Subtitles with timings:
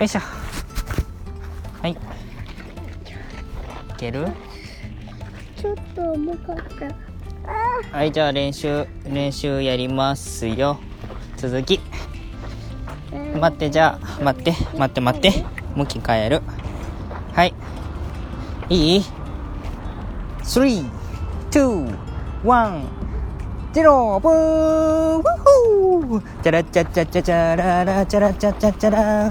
[0.00, 0.20] よいしょ。
[1.82, 1.92] はい。
[1.92, 1.96] い
[3.98, 4.28] ける？
[5.54, 6.56] ちょっと重かっ
[7.92, 7.98] た。
[7.98, 10.78] はいじゃあ練習練習やりますよ。
[11.36, 11.80] 続き。
[13.38, 15.44] 待ってじゃあ待って待って待って。
[15.76, 16.40] 向き変える。
[17.34, 17.52] はい。
[18.70, 19.04] いい
[20.44, 20.80] ？321
[23.74, 29.30] ジローブーウッホーチャラチャチャチャチャララチャラチャチャチャラ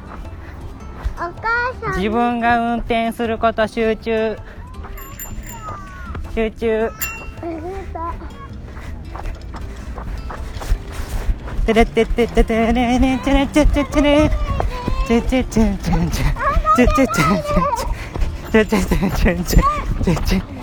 [1.29, 1.95] 母さん。
[1.97, 4.37] 自分が運転すること集中。
[6.33, 6.89] 集中。
[11.65, 14.29] てれってってっててれねてれてってってれ
[15.07, 16.07] ててててて
[16.75, 17.07] てててて
[18.51, 19.15] ててててて
[20.05, 20.61] てて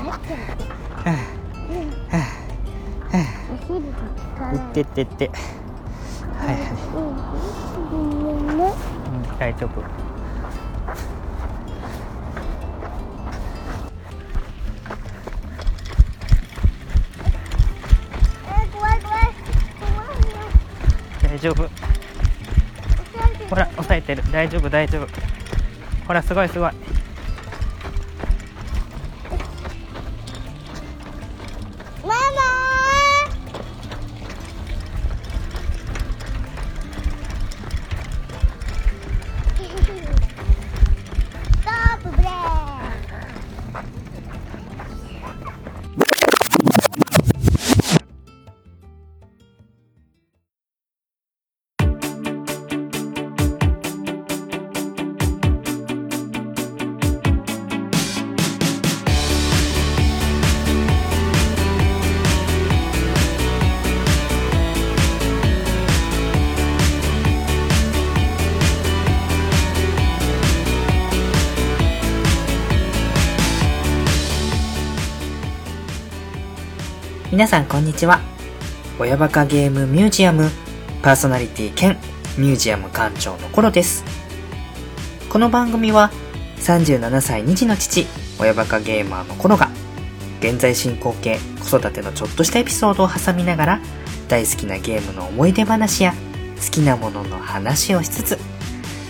[4.51, 5.31] いってってって
[6.39, 6.71] はいはい、
[9.13, 10.08] うん、大丈夫
[21.39, 21.71] 大丈夫。
[23.49, 24.25] ほら押さえてる。
[24.33, 25.07] 大丈夫大丈夫。
[26.05, 26.73] ほらすごいすごい。
[77.49, 78.21] さんこんにちは。
[78.99, 80.51] 親バカゲームミュージアム
[81.03, 81.97] パーソナリティ兼
[82.37, 84.05] ミュージアム館長のコロです。
[85.31, 86.11] この番組は
[86.59, 88.07] 37歳2児の父、
[88.39, 89.71] 親バカゲーマーのコロが
[90.41, 93.81] 現在進行形子育てのちょっとしたエピソードを挟みながら
[94.29, 96.13] 大好きなゲームの思い出話や
[96.63, 98.39] 好きなものの話をしつつ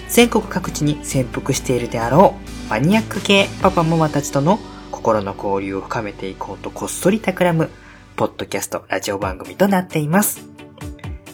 [0.09, 2.37] 全国各地に潜伏しているであろ
[2.69, 4.61] うマニアック系パパママたちとの
[4.93, 7.69] 心の交流を深めていこうとこっそり企む
[8.19, 10.45] ポッドキャストラジオ番組となっています。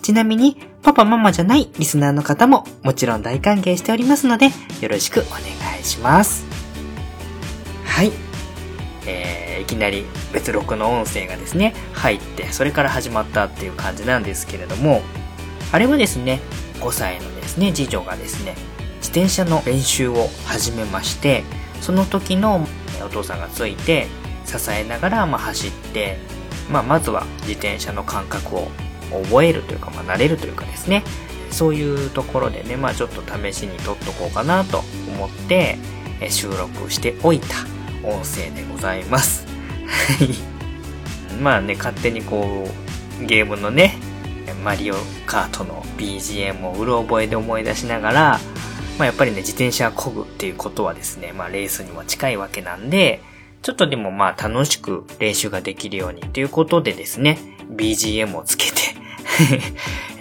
[0.03, 4.49] ちなみに、パパママじゃないリスナーの方ももちろん大歓迎しておりますので、
[4.83, 5.41] よろしくお願
[5.81, 6.45] いします。
[7.87, 8.13] はい。
[9.07, 15.01] えー、いきなり別録の音声がですね、入って、それから始まったっていう感じなんですけれども、
[15.73, 16.43] あれはですね、
[16.81, 18.57] 5歳のですね、次女がですね、
[18.99, 21.45] 自転車の練習を始めまして、
[21.81, 22.69] その時の
[23.03, 24.07] お父さんがついて、
[24.45, 26.19] 支えながら、まあ、走って、
[26.71, 28.69] まあ、まずは自転車の感覚を
[29.11, 31.05] 覚えるというか、まあ、慣れるというかですね、
[31.51, 34.83] そういうところでね、まあ、ちょっと試しに撮っとこうかなと
[35.17, 35.79] 思って、
[36.21, 37.47] え収録しておいた
[38.03, 39.47] 音声でございます。
[39.87, 40.29] はい。
[41.41, 42.69] まあね、勝手にこ
[43.21, 43.97] う、ゲームのね、
[44.65, 44.95] マリオ
[45.27, 48.41] カートの BGM をうろ覚えで思い出しながら、
[48.99, 53.23] まあやっぱりね、自転車漕ぐっていうことはですね、まあレースにも近いわけなんで、
[53.65, 57.39] ちょっとでもまあ楽しく練習ができるようにということでですね、
[57.75, 58.73] BGM をつけて、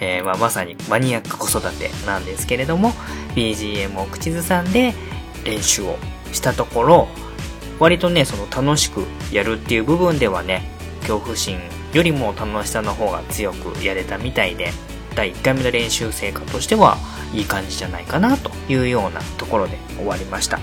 [0.00, 2.94] えまあまさにマニアック子育てなんですけれども、
[3.34, 4.94] BGM を口ずさんで
[5.44, 5.98] 練習を
[6.32, 7.08] したところ、
[7.78, 10.66] 割とね、その楽しくやるっていう部分ではね、
[11.00, 11.58] 恐怖心
[11.92, 14.72] よりも楽しさの方が強くやれたみたいで、
[15.14, 16.96] 第1回目の練習成果としては
[17.34, 20.58] いい感じじゃないかなというようなところで終わりました。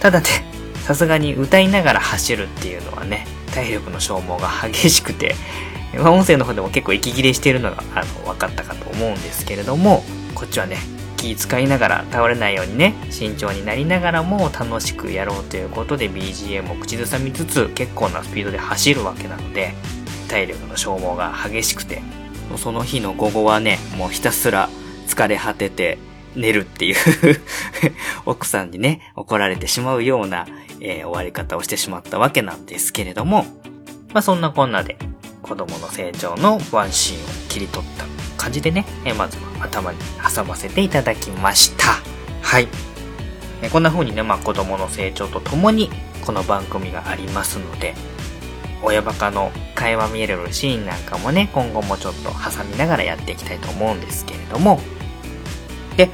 [0.00, 0.55] ただね、
[0.86, 5.34] さすがに歌いながら走るっていうのはね、体力の消耗が激しくて、
[5.98, 10.04] まあ、音声の方でも結構息切れしているのが、あの、分かったかと思うんですけれども、
[10.36, 10.78] こっちはね、
[11.16, 19.74] 気使いながら倒れないようにね、慎重になりながらも楽しくやろうということで BGM を口ずさみつつ結構なスピードで走るわけなので、
[20.28, 22.00] 体力の消耗が激しくて、
[22.58, 24.68] その日の午後はね、もうひたすら
[25.08, 25.98] 疲れ果てて
[26.36, 26.96] 寝るっていう
[28.24, 30.46] 奥さんにね、怒られてしまうような、
[30.80, 33.44] えー、終わり方をしてしまったわけなんですけれども、
[34.12, 34.96] まあそんなこんなで
[35.42, 38.04] 子供の成長のワンシーンを切り取った
[38.36, 39.98] 感じでね、えー、まずは頭に
[40.34, 41.86] 挟ませていただきました。
[42.42, 42.68] はい。
[43.62, 45.90] えー、こんな風にね、まあ子供の成長とともに
[46.24, 47.94] この番組がありますので、
[48.82, 54.80] 親バカの会話見えるシーンなんかもね、今後もちょっと挟みながらやっていきたいと思うんですけれども、
[55.96, 56.10] で、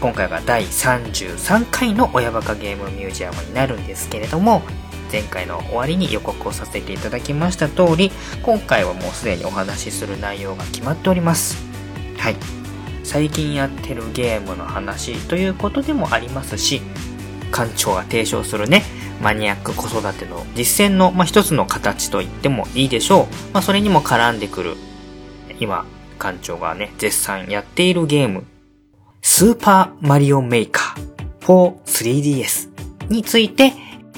[0.00, 4.62] 今回が第33回の親バカゲームミュージアムになるんですけれども、
[5.10, 8.12] 前回の終わりに予告をさせていただきました通り、
[8.42, 11.56] 今回はもうすでにお話しする内容が決まっております。
[12.16, 12.36] はい。
[13.02, 16.80] 最近やってるゲームの話ということでもありますし、
[17.50, 18.84] 館長が提唱するね、
[19.20, 23.26] マニアック子育ての実践の、まあ、一つの形と言ってもいいでしょう。
[23.52, 24.76] まあ、それにも絡んでくる、
[25.58, 25.86] 今、
[26.20, 28.44] 館長がね、絶賛やっているゲーム、
[29.30, 32.70] スーパーマリオメーカー for3DS
[33.08, 33.74] について、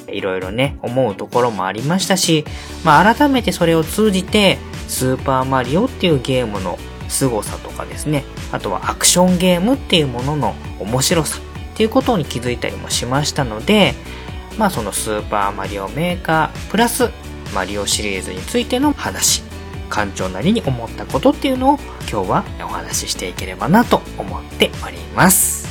[0.06, 2.44] いろいろね、思うところもありましたし、
[2.84, 6.78] まあ、改めてそれを通じて、スーパーマリオっていうゲームの
[7.08, 13.94] 凄さとかですね、あとはアクションゲームっていうものの面白さっていうことに気づいたりもしましたので、
[14.58, 17.10] まあそのスーパーマリオメーカープラス
[17.52, 19.42] マリオシリーズについての話、
[19.90, 21.78] 館長なりに思ったことっていうのを
[22.10, 25.69] 今日はお話ししていければなと思っております。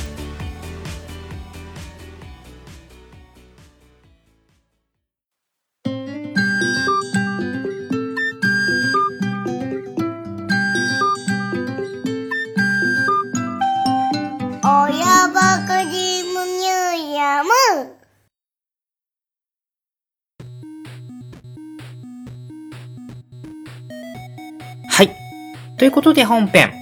[25.80, 26.74] ということで本編、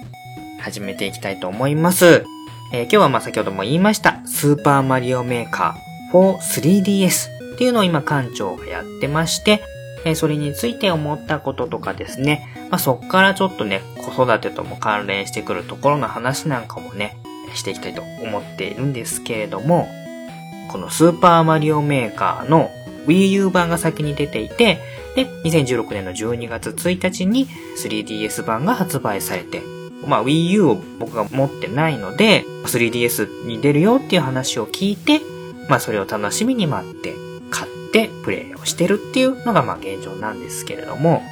[0.58, 2.24] 始めていきたいと思います。
[2.72, 9.62] えー、今日はまあ先ほども言いました、スーパーマリオメーカー for 3DS っていうのを今館長がやってまして、
[10.04, 17.16] えー、それについて思ったこととかですね、まあそっからちょっとね、子育てとも関連してくるところの話なんかもね、
[17.54, 19.86] していきたいと思っているんですけれども、
[20.72, 22.68] このスーパーマリオメーカーの
[23.06, 24.80] Wii U 版が先に出ていて、
[25.18, 29.62] で、2016年の12月1日に 3DS 版が発売されて、
[30.06, 35.20] まあ Wii U を僕が持ってないので、3DS に出るよっていう話を聞いて、
[35.68, 37.14] まあそれを楽しみに待って、
[37.50, 41.22] 買ってプレイをしてるっていうのがまあ現状なんですけれども、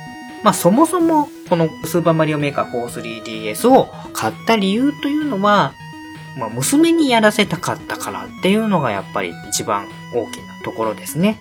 [0.43, 5.75] まあそもそもこのスーパーマリオメーカー 43DS を買った理由というのは、
[6.37, 11.39] まあ娘にやらせたかったからっていうのがやっぱり一番大きなところですね。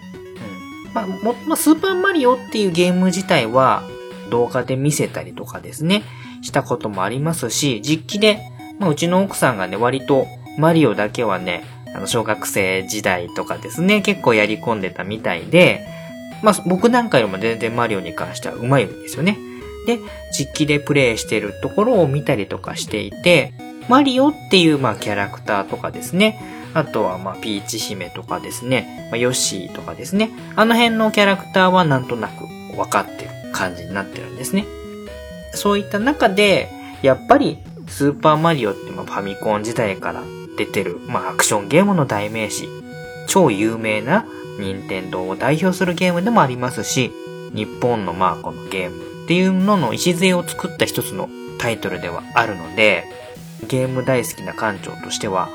[0.96, 3.84] まあ、も、まあ、スーパーマリオっていうゲーム自体は
[4.32, 6.04] 動画で見せたりとかですね、
[6.42, 8.40] したこともありますし、実機で、
[8.80, 10.26] まあ、うちの奥さんがね、割と
[10.58, 15.86] マリオだけはね、あの、小学生時代とかですね、結構やり込んでたみたいで、
[16.42, 19.38] まあ、僕なんかよりも全然マリオに関しては上手いんですよね。
[19.88, 20.00] で、
[20.32, 23.54] 実機でプレイしてるところを見たりとかしていて、
[23.90, 26.40] マリオっていう、まあ、キャラクターとかですね、
[26.76, 30.30] あとは、まあ、ピーチ姫とかですね、まあ、ヨッシーとかですね。
[30.56, 34.66] あの辺のキャラクターはなんとなく分かってる感じになってるんですね。
[35.54, 36.70] そういった中で、
[37.02, 40.24] やっぱり、スーパーマリオって、まあ、ファミコン時代から
[40.58, 42.68] 出てる、まあ、アクションゲームの代名詞。
[43.28, 44.26] 超有名な
[44.60, 47.12] 任天堂を代表するゲームでもありますし、
[47.54, 53.06] 日本のまあこのゲームっていうのの礎を作った一つのタイトルではあるので、
[53.68, 55.50] ゲーム大好きな館長としては、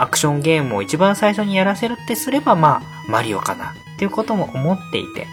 [0.00, 5.26] アクションゲームを一番最初にやらせるってすれば、まあ、マリオかなっていうことも思っていて。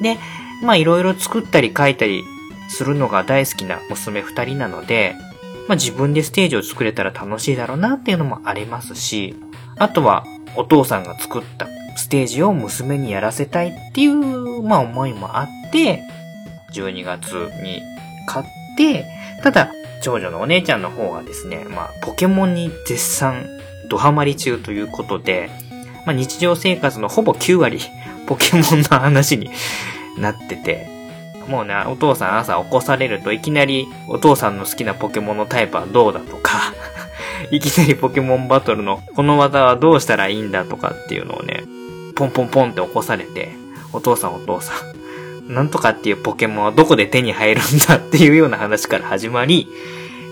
[0.00, 0.18] で、
[0.62, 2.24] まあいろいろ作ったり書いたり
[2.68, 5.16] するのが大好きな娘二人なので、
[5.68, 9.34] まあ自分でステージを作れたら楽しいだろうなっていうのもありますし、
[9.78, 10.24] あとは
[10.56, 16.02] お父さんが作ったステージを娘にやらせたいっていう、まあ思いもあって、
[16.72, 17.32] 12月
[17.62, 17.80] に
[18.26, 18.46] 買っ
[18.76, 19.06] て、
[19.42, 19.70] ただ、
[20.02, 23.46] 長女のお姉ちゃんの方がですね、まあ、ポケモンに絶賛
[23.88, 25.50] ドハマり中ということで、
[26.06, 27.80] まあ、日常生活のほぼ9割、
[28.26, 29.50] ポケモンの話に
[30.18, 30.88] なってて、
[31.48, 36.72] もうね、お父さん朝起こされるといきなりお父さんの好きなポケモンのタイプはどうだとか
[37.50, 41.64] いきなりポケモンバトルのこの技はどうしたらいいんだとかっていうのをね、
[42.14, 43.52] ポンポンポンって起こされて、
[43.92, 44.72] お父さんお父さ
[45.48, 49.68] ん、なんとかっていうポケモンはどこで手に入るんだっていうような話から始まり、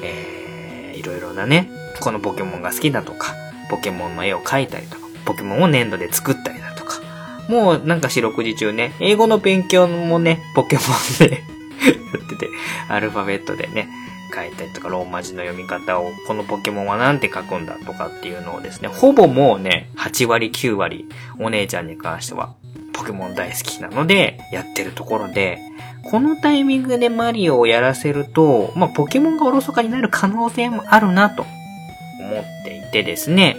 [0.03, 3.35] えー、いろいろなね、このポケモンが好きだとか、
[3.73, 7.01] ポケモンの絵を描いたりとか、ポケモンを粘土で作ったりだとか、
[7.49, 10.83] もうなんか四六時中ね、英語の勉強もね、ポケモ
[11.25, 11.37] ンで
[12.13, 12.49] やってて、
[12.91, 13.89] アルファベットでね、
[14.35, 22.53] 書いたりとか、ローマ字の読み方を、このポケモンはなんて書くんだとかっていうのをですね、ほぼもうね、8割9割、お姉ちゃんに関しては、
[22.93, 25.59] ポケモン大好きなので、やってるところで、
[26.11, 31.47] このタイミングでマリオをやらせると、まあ、ポケモンがおろそかになる可能性もあるなと
[32.23, 33.57] 思っていてですね、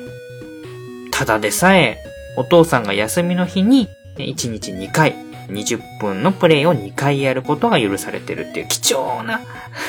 [1.11, 1.97] ただでさえ、
[2.37, 5.15] お父さんが休みの日に、1日2回、
[5.49, 9.41] 20分のプレイを2回やることが許されてるっていう貴重な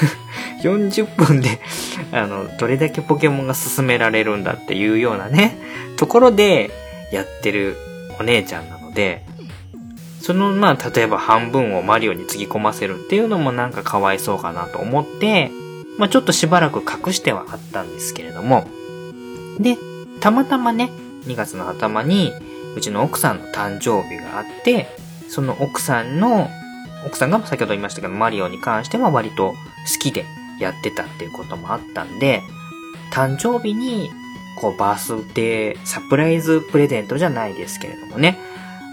[0.63, 1.61] 40分で
[2.13, 5.57] あの、どれだけポケモンが進められるんだっていうようなね、
[5.97, 6.71] ところで
[7.13, 7.77] やってる
[8.19, 9.25] お姉ちゃんなので、
[10.21, 15.51] その、まあ、例えば半分をマリオにつぎ込ませるっていうのもなんかかわいそうかなと思って、
[15.99, 18.67] まあ、ちょっとしばらく隠してはあったんですけれども、
[19.59, 19.77] で、
[20.21, 20.91] たまたまね、
[21.27, 22.33] 2月の頭に、
[22.77, 24.89] うちの奥さんの誕生日があって、
[25.29, 26.49] その奥さんの、
[27.07, 29.55] 奥さんが先ほど言いましたけど、マリオに関しては割と好
[30.01, 30.25] きで
[30.61, 32.43] やってたっていうこともあったんで、
[33.13, 34.11] 誕生日に、
[34.61, 38.39] こう、バースデー、サプライズプレゼントじゃないですけれどもね、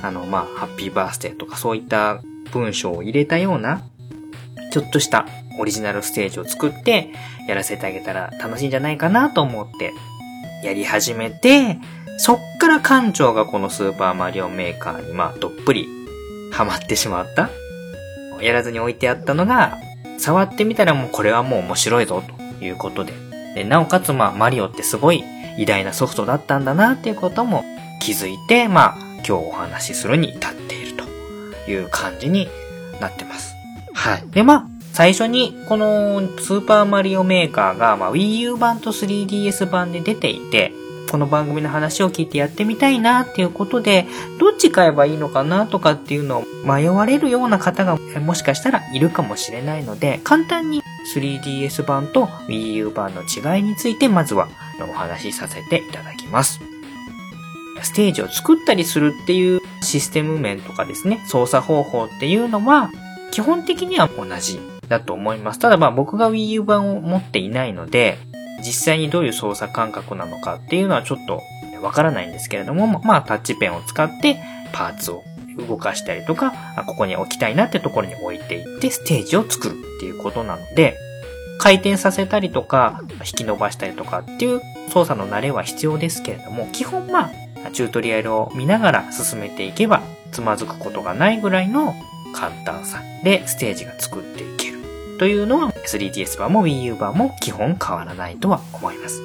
[0.01, 3.83] あの、まあ、ハッピーバースデーとかそういった文章を入れたような、
[4.71, 5.25] ちょっとした
[5.59, 7.09] オリジナルステージを作って
[7.47, 9.91] やらせてあげたら楽しいんじゃないかなと思って
[10.63, 11.77] やり始めて、
[12.17, 15.87] そっから館長がこのスーパーマリオメーカーにまあどっぷり
[16.51, 17.49] ハマってしまった。
[18.41, 19.77] やらずに置いてあったのが、
[20.17, 22.23] 触ってみたらもうこれはもう面白いぞ
[22.59, 23.13] ということで。
[23.55, 25.23] でなおかつまあマリオってすごい
[25.57, 27.65] 偉大なソフトだったんだなっていうことも
[28.01, 30.97] 気づいて、まあ今日お話しするに至っている
[31.65, 32.47] という感じに
[32.99, 33.53] なってます。
[33.93, 34.23] はい。
[34.29, 40.73] でまあ、最初にこのスーパーマリオメーカーが、まあ、Wii U 版と 3DS 版で出ていて、
[41.09, 44.05] この番組の話を聞いてやってみたいなっていうことで、
[44.39, 50.81] どっち買えばいいのかなとかっていうのを迷われるような方がもしかしたらいるかもしれないので、簡単に
[51.15, 56.59] 3DS 版と Wii U 版の違いについてまずはお話しさせていただきます。
[57.81, 62.91] ステージを作ったりするっていうシステム面とかですね、操作方法っていうのは
[63.31, 64.59] 基本的には同じ
[64.91, 65.59] だと思います。
[65.59, 68.19] ただまあ僕が Wii U 版を持っていないので、
[68.59, 71.41] 実際にどういう操作感覚なのかっていうのはちょっと
[71.81, 74.37] わからないんですけれども、まあタッチペンを使って
[74.71, 75.23] パーツを
[75.67, 76.53] 動かしたりとか、
[76.85, 80.95] ここに置きたいなってところに置いていってステージを作るっていうことなので、
[81.57, 87.31] 回転させたりとか、引き伸ばしたりとかっていう操作の慣れは必要ですけれども、基本ま
[87.65, 91.93] あ、チュートリアルを見ながら進めていけば、つまずくことがないぐらいの
[92.33, 94.57] 簡単さでステージが作ってい
[95.21, 99.21] というのは 3DS 版も Wii U 版も基本変わらないとは思います。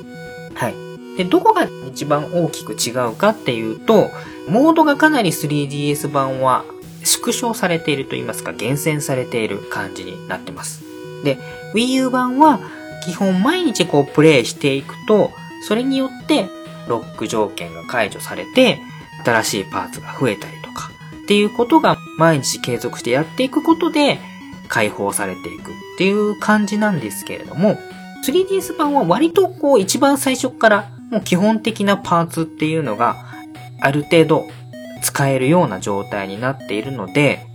[0.54, 0.74] はい。
[1.16, 4.10] で、どこが一番大きく違うかっていうと、
[4.46, 6.66] モードがかなり 3DS 版は
[7.02, 10.82] 縮小されていると言いますか、厳選されている感じになってます。
[11.24, 11.38] で、
[11.72, 12.60] Wii U 版は
[13.06, 15.30] 基本毎日こうプレイしていくと、
[15.66, 16.50] それによって
[16.88, 18.82] ロック条件が解除されて、
[19.24, 20.90] 新しいパーツが増えたりとか、
[21.22, 24.20] っていうことが毎日継続してやっていくことで、
[24.68, 27.78] 解放されていくっていう感じなんですけれども、
[28.26, 33.16] 3DS 版は割とこう一番最初からもう基本的なパーツっていうのが
[33.80, 34.48] ある程度
[35.02, 37.46] 使えるような状態になっているので、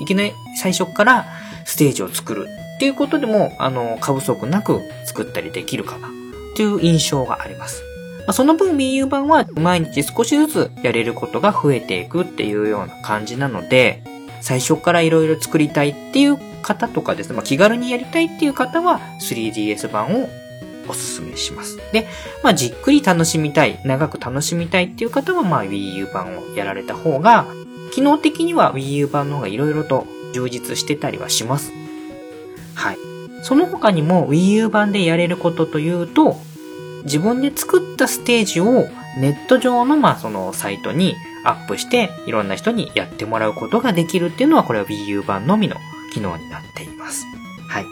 [0.00, 1.26] いきなり最初から
[1.64, 6.10] ステージを作るっていうことでも、あの、過不足なく作ったりできるかなっ
[6.56, 7.82] ていう印象があります。
[8.26, 14.02] ま、その分 Wii U 版は毎日少しずつやれることが増えていくっていうような感じなので、
[14.40, 20.28] 最初から色々作りたいっていう方とかですね、まあ、気軽にやりたいっていう方は 3DS 版を
[20.88, 21.78] おすすめします。
[21.92, 22.06] で、
[22.42, 27.46] まあ、じっくり楽しみたい、長く楽しみたいっていう方は、まあ、Wii U 版をやられた方が、
[27.92, 31.72] 機能的には Wii U 版の方が色々と充実してたりはします。
[32.74, 32.98] はい。
[33.42, 36.36] その他にも Wii U 版でやれることというと、
[37.04, 45.76] 自分で作ったステージをネット上の、まあ、そのサイトにアップして、いろんな人にやってもらうことができるっていうのは、これは Wii U 版のみの
[46.14, 47.26] 機能になっています。
[47.68, 47.86] はい。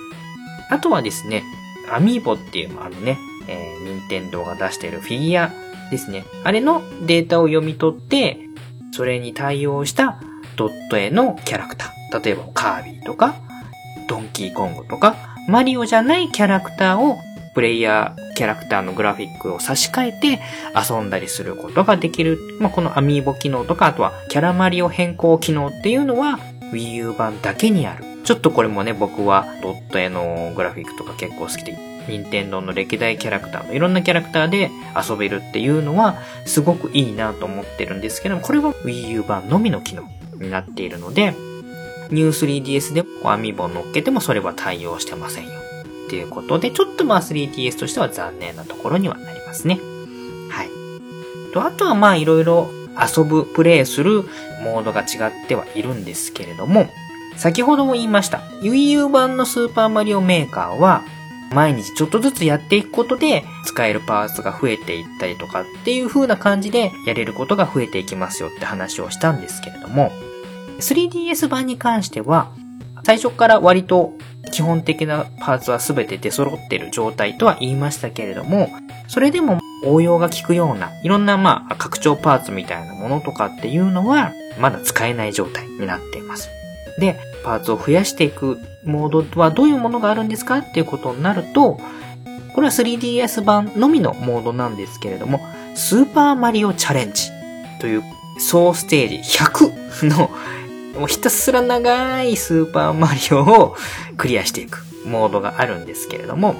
[0.70, 1.42] あとはですね、
[1.90, 5.50] アミーボっていう、あのね、えー、任天堂が出しているフィギュア
[5.90, 6.24] ですね。
[6.44, 8.38] あれのデータを読み取って、
[8.92, 10.20] それに対応した
[10.56, 12.24] ドット絵のキャラクター。
[12.24, 13.34] 例えばカービィとか、
[14.08, 15.16] ドンキーコングとか、
[15.48, 17.16] マリオじゃないキャラクターを
[17.54, 20.40] プレイヤーキャラクターのグラフィックを差し替えて
[20.74, 22.38] 遊んだりすることができる。
[22.60, 26.38] まあ、このアミーボ機能とか、あとはキャラマリオ変更機能っていうのは
[26.72, 28.11] Wii U 版だけにある。
[28.24, 31.76] ちょっとこれもね、僕はドット絵のグラフィックとか結構好きで、
[32.08, 34.70] 任天堂の歴代キャラクターのいろんなキャラクターで
[35.08, 41.34] 遊べるっていうのはすごくいいなと思ってるんですけども、これは Wii U 版のみの機能になっているので、
[42.10, 45.50] ニュー 3DS でアミボ乗っけてもそれは対応してませんよ。
[46.06, 49.78] っていうことで、ちょっとまあ 3DS としては残念なところにはなりますね。
[50.50, 50.68] はい。
[51.54, 52.68] と、あとはまあいろいろ
[53.16, 54.24] 遊ぶ、プレイする
[54.62, 56.86] モードが違ってはいるんですけれども、
[57.36, 58.38] 先ほども言いました。
[58.62, 61.02] Wii U 版のスーパーマリオメーカーは、
[61.52, 70.10] 毎日ちょっとずつやっていくことで、使えるパーツが増えていったりとかっていう風な感じで、やれることが増えていきますよって話をしたんですけれども、
[70.80, 72.52] 3DS 版に関しては、
[73.04, 74.12] 最初から割と
[74.52, 78.70] 基本的なパーツは全て出揃ってる状態とは言いましたけれども、
[79.08, 86.48] それでも応用が効くような、いろんなまあ拡張パーツみたいなものとかっていうのは、まだ使えない状態になっています。
[86.98, 91.78] で、パーツを増やしていくモードはどういうものがあるんですかっていうことになると、
[92.54, 95.40] これは 3DS 版のみのモードなんですけれども、
[95.74, 97.30] スーパーマリオチャレンジ
[97.80, 98.02] という
[98.38, 100.30] 総ステージ100の
[100.98, 103.76] もうひたすら長いスーパーマリオを
[104.16, 106.54] クリアしていくモードがあるんですけれども、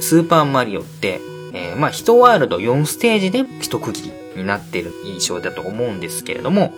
[0.00, 1.20] スーパーマリオって、
[1.52, 6.72] えー、まあ、1ワールド4ステージで一区切りになっている印象だと思うんですけれども、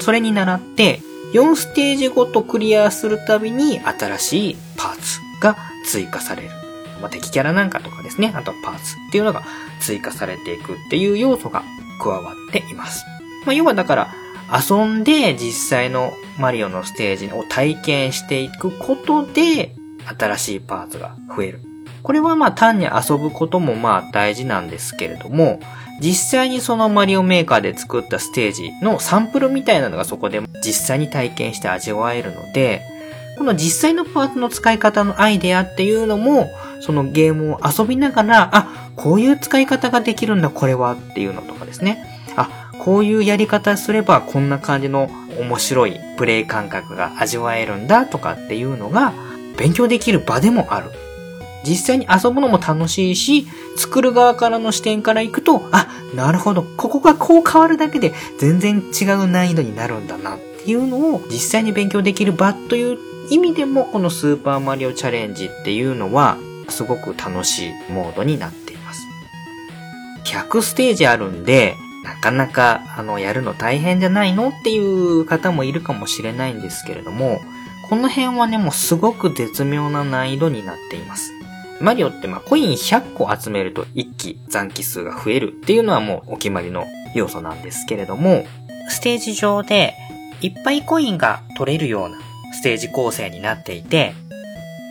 [0.00, 1.00] それに倣って、
[1.32, 6.50] 4ステージごとクリアするたびに新しいパーツが追加される。
[7.00, 9.42] まあ、敵キャラなんかとかですね、あとはパーツっていうのが
[9.80, 11.62] 追加されていくっていう要素が
[12.02, 13.04] 加わっています。
[13.44, 14.08] まあ、要はだから、
[14.48, 19.74] 遊んで実際のマリオのステージを体験していくことで、
[20.18, 21.60] 新しいパーツが増える。
[22.02, 25.58] これはまあ単に遊ぶこともまあ大事なんですけれども、
[26.00, 32.82] 実際にそのマリオメーカーで作ったステージのサンプルみたいなのがそこで実際に体験して味わえるので、
[33.38, 41.98] この実際のパーツの使い方のアイデアっていうのも、そのゲームを遊びながら、あ、こういう使い方ができるんだ、これはっていうのとかですね。
[42.36, 49.12] あ、こういうやり方すればこんな感じの面白いプレイ感覚が味わえるんだとかっていうのが
[49.58, 50.90] 勉強できる場でもある。
[51.66, 62.98] 実際に遊ぶのも楽しいし、作る側からの視点から行くと、あ、なるほど、ここがこう変わるだけで全然違う難易度になるんだなっていうのを実際に勉強できる場という
[63.30, 66.36] 意味でもこのスーパーマリオチャレンジっていうのは
[66.68, 69.00] すごく楽しいモードになっています。
[70.24, 71.74] 100ステージあるんで、
[72.04, 77.40] なかなか、あの、やるの大変じゃないのっていう方もいるかもしれないんですけれども、
[77.88, 81.35] この辺はね、もうすごく絶妙な難易度になっています。
[81.80, 88.46] マリオってまあコイン100個集めると一気残機数が増えるっていうのはもうお決まりの要素なんですけれども、
[88.88, 89.94] ステージ上で
[90.40, 92.18] いっぱいコインが取れるような
[92.52, 94.14] ステージ構成になっていて、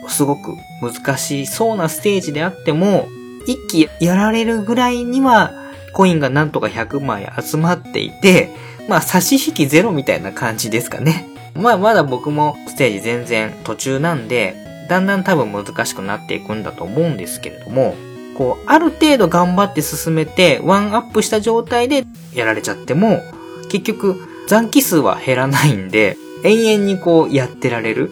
[0.08, 3.08] すごく難しそうなステージであっても、
[3.46, 5.52] 一気やられるぐらいには
[5.94, 8.50] コインがなんとか100枚集まっていて、
[8.88, 11.28] まあ差し引きゼロみたいな感じですかね。
[11.54, 17.94] まあまだ僕もステージ全然途中なんで、だんだん多分難しくなっていくんだと思うんですけれども、
[18.36, 23.22] こう、ある程度頑張って進めて、ワンアップした状態でやられちゃっても、
[23.70, 28.10] 結局残機数は減らないんで、永遠にこうやってられる。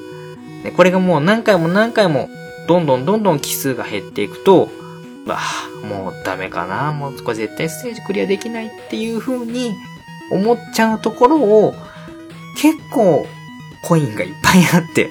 [0.77, 2.29] これがもう何回も何回も、
[2.67, 4.71] どんどんどんどん機数が減っていくと、
[5.29, 6.93] ああ、もうダメかな。
[6.93, 9.75] もうこれ絶対ステージクリアできないっていう風に
[10.31, 11.75] 思っちゃうところを
[12.61, 13.27] 結構
[13.83, 15.11] コインがいっぱいあって、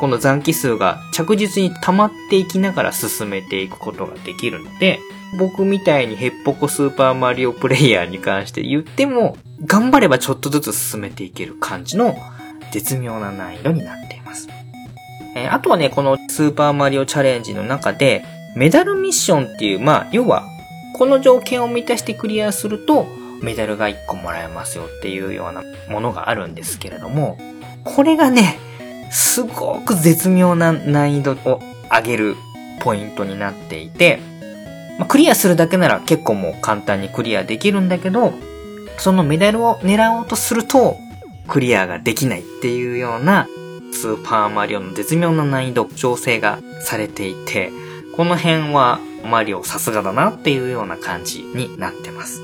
[0.00, 4.98] この残機数が着実に溜まっていきながら進めていくことができるので、
[5.38, 9.36] 僕みたいにヘッポコスーパーマリオプレイヤーに関して言っても、
[9.66, 12.16] 頑張ればちょっとずつ進めていける感じの
[12.72, 14.48] 絶妙な難易度になっています。
[15.36, 18.24] えー、あとはね、このスーパーマリオチャレンジの中で、
[18.56, 20.44] メダルミッションっていう、まあ、要は、
[20.96, 23.06] この条件を満たしてクリアすると、
[23.42, 27.36] メダルが1個もらえますよっていうようなものがあるんですけれども、
[27.84, 28.58] これがね、
[29.10, 32.36] すごく絶妙な難易度を上げる
[32.80, 34.20] ポイントになっていて、
[34.98, 38.32] まあ、クリアするだけなら結構もう簡単にクリアできるんだけど、
[38.98, 40.96] そのメダルを狙おうとすると、
[41.48, 43.48] クリアができないっていうような、
[43.92, 47.70] スーパーマリオの絶妙な難易度調整がされていて、
[48.16, 52.40] この辺はマリオさすがだなっていうような感じになってます。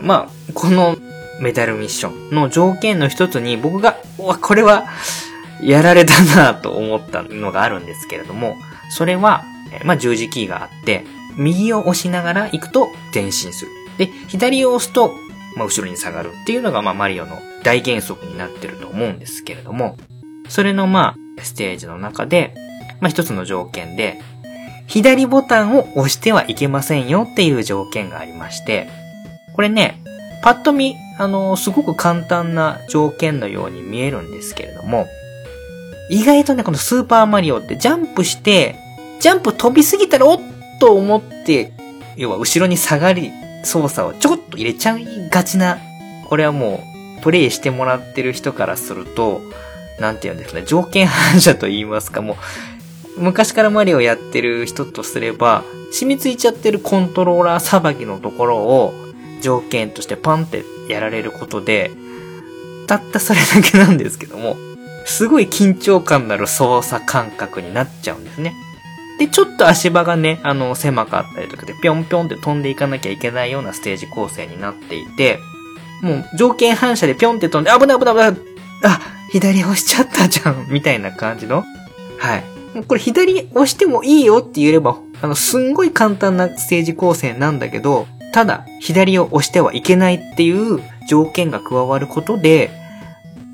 [0.00, 0.96] まあ、この
[1.40, 4.86] メダルミッションの条件の一つに僕が、うわ、これは
[5.62, 8.56] やられたなと思ったのがあるんですけれども、
[8.90, 9.44] それは
[9.84, 11.04] まあ、十字キーがあって、
[11.36, 13.70] 右を押しながら行くと前進する。
[13.98, 15.14] で、左を押すと、
[15.56, 19.96] まあ、後ろに下がるっていうのが、まあ、マリオの大原則になってると思うんですけれども、
[20.48, 22.54] それの、まあ、ステージの中で、
[23.00, 24.20] まあ、一つの条件で、
[24.86, 28.88] 左ボタンを押してはいけませんよっていう条件がありまして、
[29.54, 30.02] これね、
[30.42, 35.06] パッと見、あのすごく簡単な条件のように見えるんですけれども、
[36.10, 38.76] 意外とね、このスーパーマリオってジャンプして、
[39.20, 40.40] ジャンプ飛びすぎたらおっ
[40.80, 41.72] と思って、
[42.16, 43.30] 要は後ろに下がり
[43.64, 45.78] 操作をちょこっと入れちゃいがちな、
[46.28, 46.84] これはも
[47.18, 49.40] う、プレイしてもらってる人からすると、
[50.00, 52.36] なんて言うんですかね、条件反射と言いますか、も
[53.16, 58.94] う、昔からマリオやってる人とすれば、染みついちゃってるコントローラーさばきのところを
[59.42, 61.90] 条件としてパンってやられることで、
[62.86, 64.56] たったそれだけなんですけども、
[65.08, 68.52] すごい緊張感のある操作感覚になっちゃうんですね。
[69.18, 75.38] で、ちょっと足場がね、あの、狭かったりとかで、ぴょんぴょんって飛んでいかなきゃいけないようなステージ構成になっていて、
[76.02, 78.32] もう条件反射でぴょんって飛んで、危ない危ない危ない
[78.84, 79.00] あ、
[79.32, 81.64] 左押しちゃったじゃんみたいな感じの。
[82.18, 82.44] はい。
[82.74, 92.70] もうこれ左押してもいいよって言えれば、あの、すんごい簡単なステージ構成なんだけど、ただ、左を押してはいけないっていう条件が加わることで、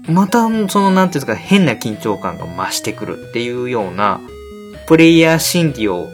[0.07, 4.21] また、その、なんていうんですか、変な緊張感が増してくるっていうような、
[4.87, 6.09] プレイヤー心理を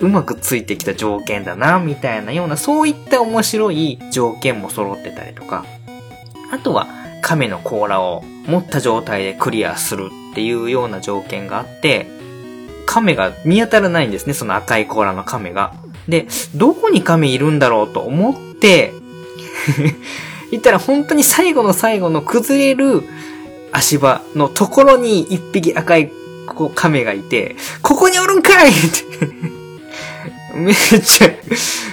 [0.00, 5.66] うまくついてきた条件だな、みたいなような、そういった面白い条件も揃ってたりとか、
[6.50, 6.88] あとは、
[7.20, 12.06] 亀の甲羅を持った状態でクリアするっていうような条件があって、
[12.86, 15.74] 亀が見当たらないんですね、その赤い甲羅の亀が。
[16.08, 18.92] で、どこに亀いるんだろうと思って、
[20.50, 23.02] 言ったら本当に最後の最後の崩れる
[23.74, 26.10] 足場のところに一匹赤い
[26.46, 29.64] こう亀がいて、ここにおるんかい って。
[30.54, 31.30] めっちゃ、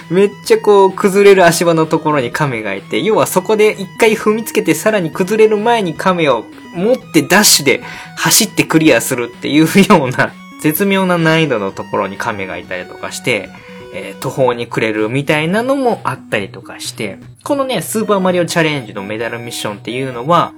[0.08, 7.82] めっちゃこう崩れる足場のところに亀がいて、要はそこで一回踏みつけてさらに崩れる前に亀を持ってダッシュで
[8.16, 13.48] 走ってクリアするっていうような絶妙な難易度のところに亀がいたりとかして、
[13.92, 20.52] えー途方に暮れるみたいなのもあったりとかして、このね、スーパーマリオチャレンジのメダルミッションっていうのは、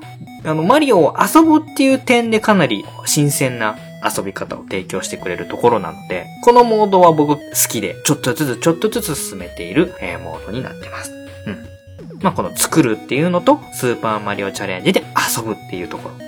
[0.45, 11.11] あの、マリオを遊ぶっていう点でかなり新鮮な遊び方を提供してくれるところなので、このモードは僕好きで、ちょっとずつちょっとずつ進めている、えーモードになってます。
[11.47, 12.19] うん。
[12.21, 15.03] まあ、この作るっていうのと、スーパーマリオチャレンジで
[15.37, 16.25] 遊ぶっていうところ。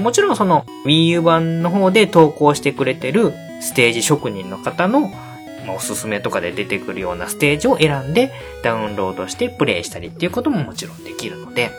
[0.00, 5.10] もちろんその Wii U 版の方で投稿してくれてるステージ職人の方の
[5.66, 11.70] まあ、おすすめとかで出てくるようなステージを選んでダウンロードしてプレイしたりっていうことももちろんできるので、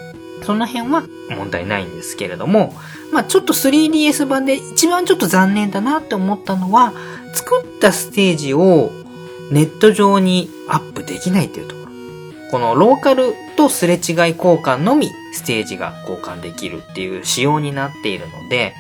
[0.44, 2.74] その辺は問題ないんですけれども、
[3.12, 6.94] まあちょっと 3DS 版で一番ちょっと残念だなって思ったのは、
[7.34, 8.92] 作ったステージを
[9.52, 11.82] ネット上にアップできないっていうところ。
[12.52, 18.74] このローカルとすれ違い交換のみステージが交換できるっていう仕様になっているので、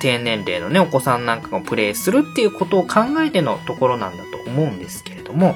[0.00, 5.54] 低年齢のね、お子さんなんかがプレイするっていうことを考えてのところなんだと思うんですけれども、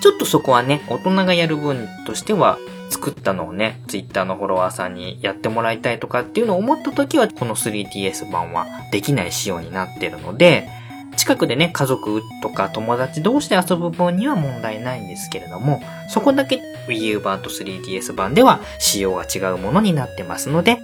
[0.00, 2.58] ちょっとそこはね、大人がやる分としては、
[2.90, 10.68] 作ったのをね、ツイッターのフォロワーさんにやってもらいたいとかっていうのを思った時は、この 3DS 版はできない仕様になってるので、
[11.16, 20.78] 近くでね、家族とか友達同士で遊ぶ分には問題ないんですけれども、そこだけ Wii U 版と 3DS 版では仕様が違うものになってますので、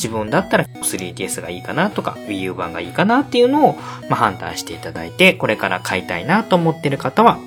[0.00, 7.38] 自分だったら 3DS がいいかなとか Wii U 版がいいかなっていうのを、ま、判断していただいて、これから買いたいなと思ってる方は、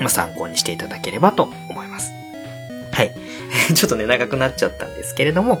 [0.00, 2.10] ま、参考にしていただければと思います。
[2.92, 3.14] はい。
[3.72, 5.60] ちょっとね、長くなっちゃったんですけれども、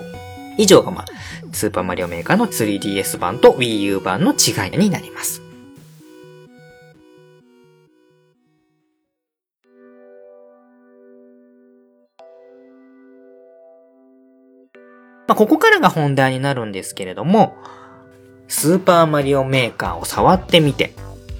[0.56, 1.04] 以上がまあ、
[1.52, 5.49] スーパーマリオメーカーの 3DS 版と Wii U 版の違いになります。
[15.30, 17.56] まあ、ここからが本題になるんですけれども、
[18.48, 20.92] スーパーマリオメーカーを触ってみて、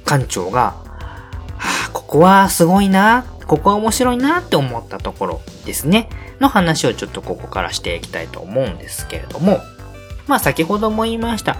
[0.04, 9.58] 館長が、はあ、ここはすごいな、ここは面白いなって思ったところですね、の話をちょっとここからしていきたいと思うんですけれども、
[10.28, 11.56] まあ先ほども言いました、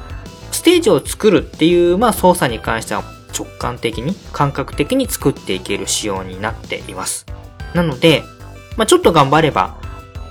[0.52, 3.02] ステージを作るっていう、まあ操作に関しては
[3.36, 7.26] 直感的に、感覚的に作っていける仕様になっています。
[7.74, 8.22] なので、
[8.76, 9.80] まあちょっと頑張れば、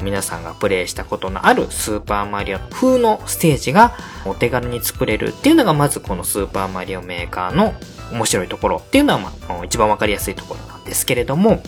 [0.02, 3.94] 皆さんがプレイしたことのあるスーパーマリオ風のステージが
[4.26, 7.74] お手軽に作れるっていうのがまずこのスーパーマリオメーカーの
[8.12, 11.62] 面白いところっていうのはまあ一番わかりやすいところなんですけれども、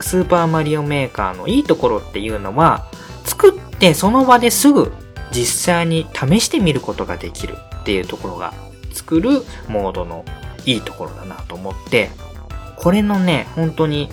[0.00, 2.86] スーパーマリオメーカーのいいところっていうのは、
[3.24, 4.92] 作ってその場ですぐ
[5.30, 8.54] 実際に試してみることができるっていうところが
[8.92, 10.24] 作るモードの
[10.64, 12.10] いいところだなと思って、
[12.76, 14.10] これのね、本当に、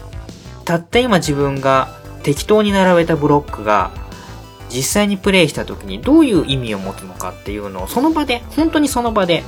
[0.65, 3.91] たった今自分が適当に並べたブロックが、
[4.69, 9.43] 実際にプレイした時にどういう意味を持つのかっていうのをその場で、本当にその場で、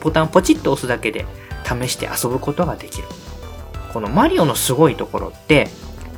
[0.00, 1.26] ボタンポチッと押すだけで
[1.64, 3.08] 試して遊ぶことができる。
[3.92, 5.68] このマリオのすごいところって、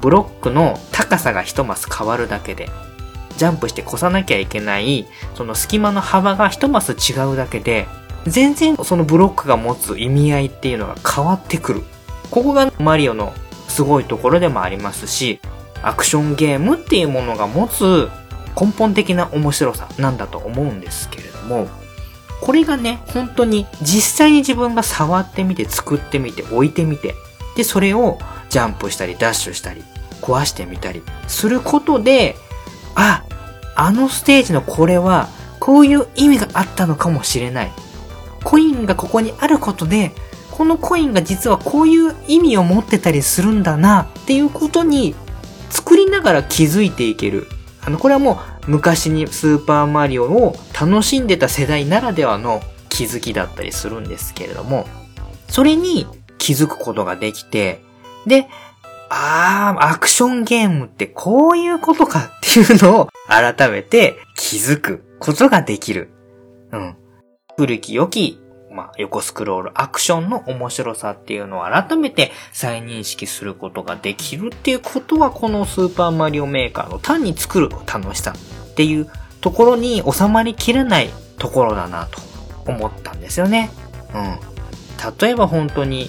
[0.00, 2.68] ブロックの高さが一マス変わるだけで、
[3.36, 7.86] ジャンプして越さなきゃいけない、その隙間の幅が一マス違うだけで、
[8.26, 11.84] 全然そのブロックが持つ意味合いっていうのが変わってくる。
[12.30, 13.32] ここがマリオの
[13.68, 15.40] すごいところでもありますし、
[15.82, 18.08] アクションゲームっていうものが持つ
[18.60, 21.68] 根本的な面白さなんだと思うんですけれども、
[22.40, 27.14] これがね、本当に実際に自分が触ってみて、作ってみて、置いてみて、
[27.56, 29.82] で、それをジャンプしたり、ダッシュしたり、
[30.22, 32.36] 壊してみたりすることで、
[32.94, 33.24] あ、
[33.74, 35.28] あのステージのこれは、
[35.60, 37.72] こういう意味があったのかもしれない。
[38.44, 40.12] コインがここにあることで、
[40.50, 45.14] このコインが実はこういう意味を持ってたりするんだなっていうことに
[45.70, 47.46] 作りながら気づいていける。
[47.84, 54.86] あの、これはもう昔にスーパーマリオを楽しんでた世代ならではの気づきだったりするんですけれども、
[55.48, 56.06] それに
[56.38, 57.82] 気づくことができて、
[58.26, 58.48] で、
[59.10, 66.10] あー、アクションゲームってこういうことかっていうのを改めて気づくことができる。
[66.72, 66.96] うん。
[67.56, 68.38] 古き良き、
[68.78, 78.34] まあ、横スクロールアクションの面白さっていうのを改めて再認識することができるっていうことは、このスーパーマリオメーカーの単に作る楽しさ
[78.70, 79.10] っていう
[79.40, 82.20] ところに収まりきれないところだなと
[82.70, 83.70] 思ったんですよね。
[84.14, 85.18] うん。
[85.20, 86.08] 例えば本当に、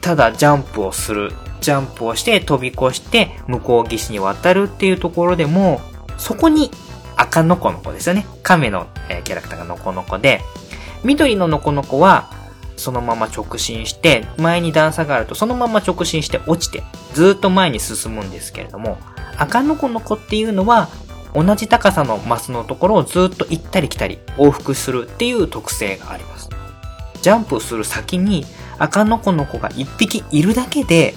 [0.00, 5.82] ただジャンプをする、ジャンプをして飛び越して向こう岸に渡るっていうところでも、
[6.16, 6.70] そこに
[7.16, 8.26] 赤のこのこですよね。
[8.42, 10.40] 亀の、えキャラクターがのこのこで、
[11.04, 12.30] 緑ののこのこは、
[12.76, 18.98] そのまま直進して、前に段差があるとそのまま直進して落ちて、ずっと前に進むんですけれども、
[19.36, 20.88] 赤のこのこっていうのは、
[21.34, 26.48] 同じ高さのマスのところをずっと行ったり来たり往復するっていう特性があります。
[27.22, 28.44] ジャンプする先に
[28.78, 31.14] 赤のこのこが一匹いるだけで、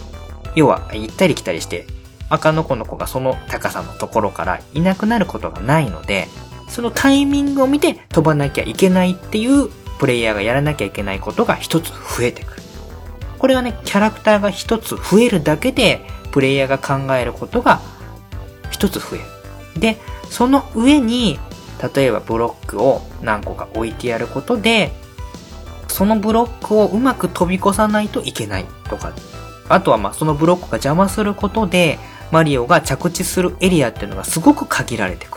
[0.55, 1.85] 要は行ったり来たりして、
[2.29, 6.27] 赤のこの子がその高さのところからいなくなることがないので、
[6.67, 12.61] そのタイミングを見て飛ばなきゃいけないっていうプレイヤーがやらなきゃいけないことが一つ増えてくる。
[13.39, 16.01] これはね、キャラクターが一つ増えるだけで、
[16.31, 17.81] プレイヤーが考えることが
[18.71, 19.19] 一つ増え
[19.75, 19.79] る。
[19.79, 19.97] で、
[20.29, 21.39] その上に、
[21.95, 24.91] 例えばブロックを何個か置いてやることで、
[25.87, 29.13] そのブロックをうまく飛び越さないといけないとか、
[29.69, 31.99] あとはまあそのブロックが邪魔することで、
[32.31, 35.36] マリオが着地するエリアっていうのがすごく限られてく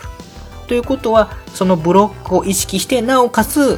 [0.71, 3.77] ということは、そのブロックを意識して、なおかつ、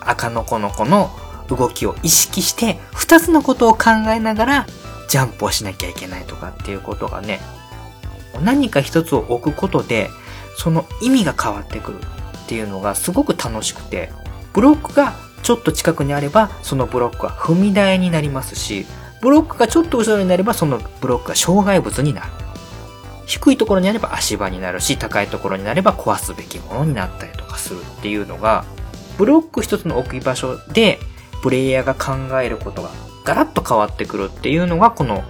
[0.00, 1.12] 赤のこの子の
[1.48, 4.66] 動きを意識して、二つのことを考えながら、
[5.08, 7.38] ジャンプをしなきゃいけないとかっていうことがね、
[8.42, 10.10] 何か一つを置くことで、
[10.56, 14.10] その意味が変わってくるっていうのがすごく楽しくて、
[14.52, 18.84] ブロックがちょっと近くにあれば、そのブロックは踏み台になりますし、
[19.22, 22.45] ブロックがちょっと後ろになれば、そのブロックが障害物になる。
[23.26, 28.64] 低いところにあれば足場になるし、高いところになれば壊すべきものになったりとかするっていうのが、
[29.18, 30.98] ブロック一つの置き場所で、
[31.42, 32.90] プレイヤーが考えることが
[33.24, 35.24] ガラッと変わってくるっていうのが、この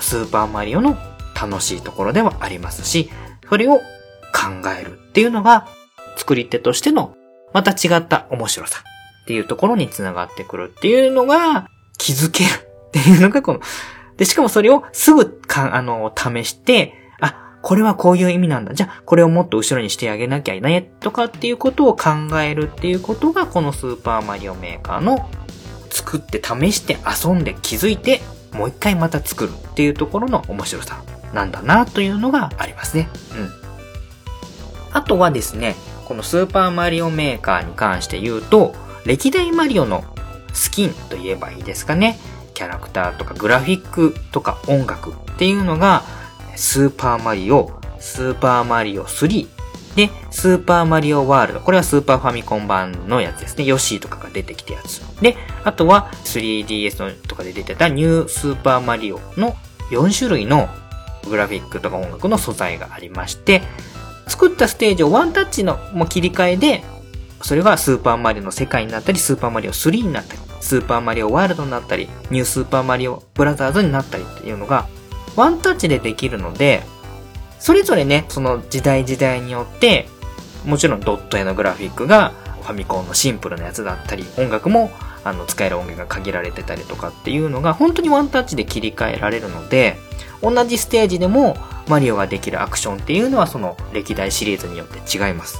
[0.00, 0.96] スーパーマリオの
[1.40, 3.10] 楽しいところではありますし、
[3.48, 5.68] それを考えるっていうのが、
[6.16, 7.14] 作り手としての
[7.52, 8.82] また違った面白さ
[9.22, 13.60] っていうところにつながってくるっていうのが、気づけるっていうのがこの、
[14.20, 18.74] で、しかもそれをすぐか、あの、試して、あ、これはこういう意味なんだ。
[18.74, 22.10] じゃあ、これをもっと後ろにしてあげなきゃいね、とかっていうことを考
[22.42, 25.30] えるっていうことが、このスーパーマリオメーカーの
[25.88, 28.20] 作って試して遊んで気づいて、
[28.52, 31.02] もう一回また作るっていうところの面白さ
[31.32, 33.08] なんだなというのがありますね。
[33.34, 33.50] うん。
[34.92, 38.74] あとはですね、このスーパーマリオメーカーに関して言うと、
[39.06, 40.04] 歴代マリオの
[40.52, 42.18] スキンと言えばいいですかね。
[42.60, 46.02] キャラクターとかグラフィックとか音楽っていうのが、
[46.56, 49.48] スーパーマリオ、スーパーマリオ3、
[49.96, 51.60] で、スーパーマリオワールド。
[51.60, 53.64] これはスーパーファミコン版のやつですね。
[53.64, 55.00] ヨッシーとかが出てきたやつ。
[55.22, 59.56] で、あとは 3DS のとかで出てたニュースーパーマリオの
[59.90, 60.68] 4種類の
[61.30, 63.62] グラフィックとか音楽の素材がありまして、
[64.28, 65.78] 作ったステージをワンタッチの
[66.10, 66.84] 切り替えで、
[67.40, 74.86] それがスーパーマリオの世界になったり、スーパーマリオ3になったり、スーパーマリオワールドになったり、ニュースーパーマリオブラザーズになったりっていうのが、
[75.36, 76.82] ワンタッチでできるので、
[77.58, 80.08] それぞれね、その時代時代によって、
[80.64, 84.90] もちろんドット絵のグラフィックがファミコンのシンプルなやつだったり、音楽も
[85.24, 89.96] あの、使える音源が限られてたりとかっていうのが、本当にワンタッチで切り替えられるので、
[90.42, 91.56] 同じステージでも、
[91.88, 95.58] マリオができるアクションっていうのは、その、歴代シリーズによって違います。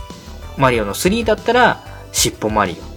[0.57, 2.90] マリオの3だったら、尻尾マリオ。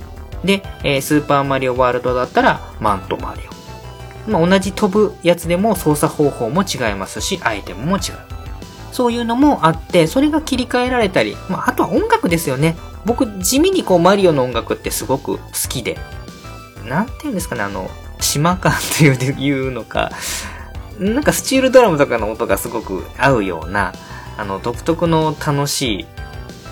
[0.44, 4.32] で、えー、スーパーマリオワールドだったら、マントマリオ。
[4.32, 8.02] まあ、同じ飛ぶやつでも操作方法も違いますし、アイテムも違う。
[8.92, 12.76] そういうのもあって、それが切り替えられたり、まあ、あとは音楽ですよね。
[13.06, 15.98] 僕、地味にこう、マリオの音楽ってすごく好きで、
[16.86, 20.12] なんていうんですかね、あの、島感っていうのか、
[21.00, 23.94] なんかスチールドラムとかの音がすごく合うような、
[24.38, 26.08] あの、独特の楽しい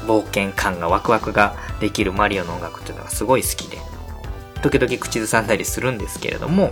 [0.06, 3.78] 冒険感がワクワクができるマリオの音楽っていうのがすごい好きで、
[4.62, 6.72] 時々口ずさんだりするんですけれども、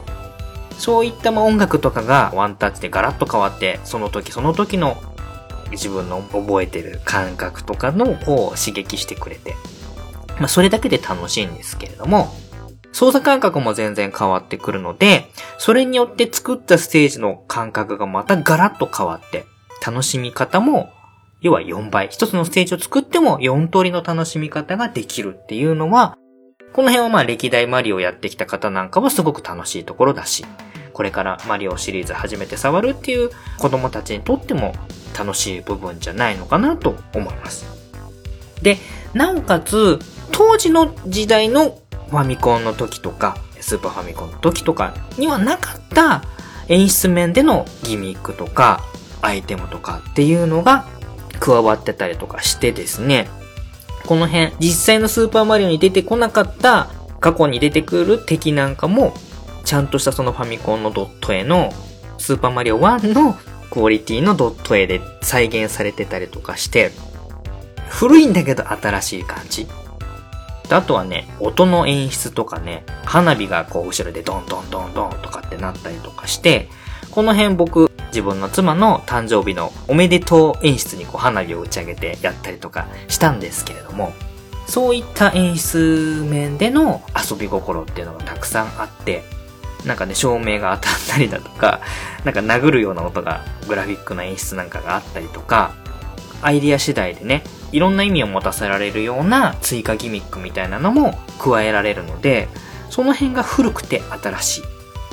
[0.77, 4.97] そういった音楽とかがワンタッチでガラッと変わって、その時その時の
[5.71, 9.55] 自分の覚えてる感覚とかのこう刺激してくれて、
[10.39, 12.33] まあそれだけで楽しいんですけれども、
[12.91, 19.45] 操作感覚も全然変わってくるので、それによって作ったステージの感覚がまたガラッと変わって、
[19.85, 20.91] 楽しみ方も、
[21.41, 22.09] 要は4倍。
[22.09, 26.17] 一つのステージを作っても4通りの楽しみ方ができるっていうのは、
[26.73, 30.45] この辺はまあ歴代マリオをやってきた方なんかはすごく楽しいところだし、
[30.93, 34.73] これからマリオシリーズ初めて触るっていう子供たちにとっても
[35.17, 37.65] 楽しい部分じゃないのかなと思います。
[38.61, 38.77] で、
[39.13, 39.99] なおかつ、
[40.31, 46.23] 当時の時代のファミコンの時とか、スーパーファミコンの時とかにはなかった
[46.67, 48.83] 演出面でのギミックとか、
[49.21, 50.85] アイテムとかっていうのが
[51.39, 53.29] 加わってたりとかしてですね、
[54.05, 59.13] この辺、実際のスーパーマリオに出てこなかった過去に出てくる敵なんかも、
[59.65, 61.71] ちゃんとしたそのファミコンのドット絵の
[62.17, 63.35] スーパーマリオ1の
[63.69, 66.91] クオリティのドット絵で再現されてたりとかして、
[67.87, 69.67] 古いんだけど新しい感じ。
[70.71, 76.69] あとはね、音の演出とかね、花火がこう後ろでドンドンドンドンとかってなったりとかして、
[77.11, 84.13] この辺僕、自分の妻の誕生日のおめでとう演出にこう花火を打ち上げてやったりとかしたんですけれども、
[84.67, 89.23] そういった演出面での遊び心っていうのがたくさんあって、
[89.85, 91.79] なんかね、照明が当たったりだとか、
[92.25, 95.71] なんか殴るような音が、グラフィックな演出なんかがあったりとか、
[96.41, 102.49] アイディア次第でね、いろんな意味を持たせられるような追加ギミックみたいなのも加えられるので、
[102.89, 104.63] その辺が古くて新しい。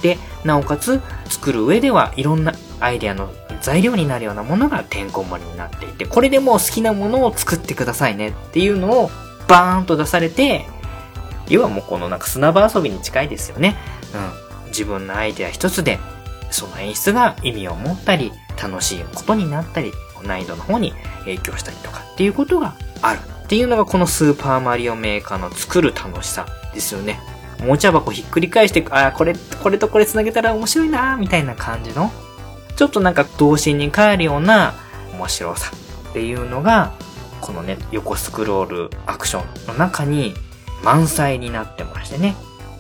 [0.03, 9.11] で、なおかつ作る上ではいろんなアイデアの材料になるようなものがてんこ盛りになっていて、これでもう好きなものを作ってくださいねっていうのを
[9.49, 10.67] バーンと出されて、
[11.49, 13.77] 要はもうこのなんか砂場遊びに近いですよね。
[14.65, 14.69] うん。
[14.69, 15.99] 自分のアイデア一つで、
[16.51, 19.93] その演出が意味を持ったり、楽しいことになったり、
[20.25, 27.21] 難易度の方に影響したりとかっていうことがあるっていうのがこのスーパーマリオメーカーの作る楽しさですよね。
[27.61, 32.11] おもちゃ箱ひっくり返して、ああ、これ、これとこれ繋げたら面白いなみたいな感じの、
[32.77, 34.75] ちょっとなんか童心に帰るような
[35.13, 35.73] 面白さ
[36.11, 36.93] っていうのが、
[37.41, 40.35] このね、横スクロールアクションの中に
[40.83, 42.35] 満載になってましてね。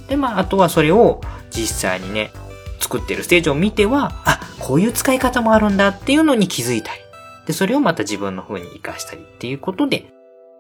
[0.09, 2.31] で、まあ、あとはそれを実際にね、
[2.81, 7.01] 作ってるステージを見ては、あ、こういう使い方もあるんだっていうのに気づいたり。
[7.47, 10.07] で、それをまた自分の風に活かしたりっていうことで、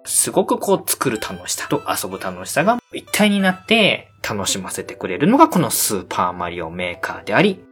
[0.05, 7.62] すごくこう作る楽しさと遊ぶ楽しさが一体になって楽しませてくれるのがこのスーパーマリオメーカーであり、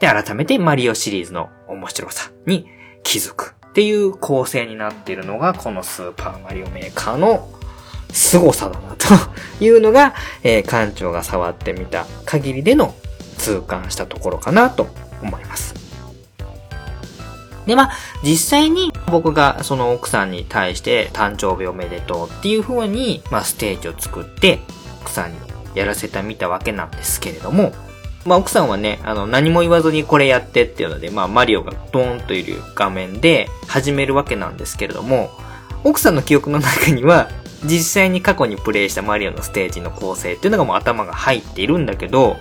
[0.00, 2.66] で、改めてマリオシリーズの面白さに
[3.02, 7.48] 気づくっていう構成になっているのがこのスーパーマリオメーカーの
[8.10, 12.94] 凄さだなというのが、 えー、館長が触ってみた限りでの
[13.38, 14.88] 痛感したところかなと
[15.20, 15.74] 思います。
[17.66, 17.90] で、まあ、
[18.22, 24.60] 実際に僕がその奥さんに対して誕生日おめでとうっていう風に、まあ、ステージを作って
[25.00, 25.43] 奥さんに
[25.74, 27.72] やらせてみたわけなんですけれども、
[28.24, 35.30] まあ、奥さんはね、あの、何も言わずにこれやってっていうので、まあ、マリオがドーンといる画面で始めるわけなんですけれども、
[35.82, 37.28] 奥さんの記憶の中には、
[37.64, 42.36] 実際に過去にプレイしたマリオのステージの構成っていうのがもう頭が入っているんだけど、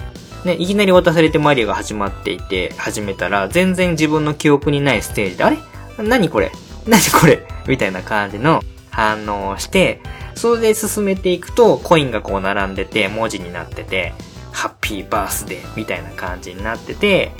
[0.46, 5.58] ね、いきなり渡されてマリオが始まっていて、始めたら、全然自分の記憶にないステージで、あれ？
[5.98, 6.52] 何これ？
[6.88, 7.46] 何これ？
[7.67, 10.02] みたいな感じの反応をして、
[10.36, 14.13] それで進めていくと、コインがこう並んでて、文字になってて、
[14.52, 17.31] ハッピーバースデーみたいな感じになってて、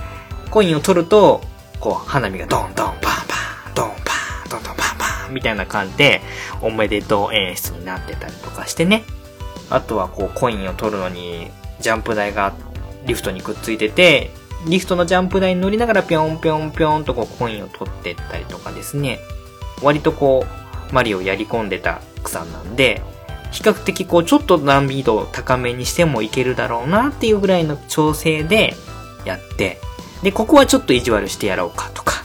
[0.50, 1.42] コインを取ると、
[1.80, 3.12] こう、花火がドンドンパンパ
[3.72, 6.22] ン、ドンパン、ドンドンパンパンみたいな感じで、
[6.62, 9.04] おめでとう演出になってたりとかしてね。
[9.70, 12.54] あとはこう、コインを取るのに、ジャンプ台が、
[13.06, 14.32] リフトにくっついてて、
[14.68, 19.20] リフトのジャンプ台に乗りながらぴょんぴょんぴょんとこうコインを取ってったりとかですね。
[19.82, 20.46] 割とこ
[20.90, 23.02] う、マリオやり込んでた草なんで、
[23.52, 28.76] 比較的こう、ちょっと難易度を高めにしてもいけるだろうなっていうぐらいの調整で
[29.26, 29.80] やって、
[30.24, 32.24] で、ここはちょっと意地悪してやろうかとか。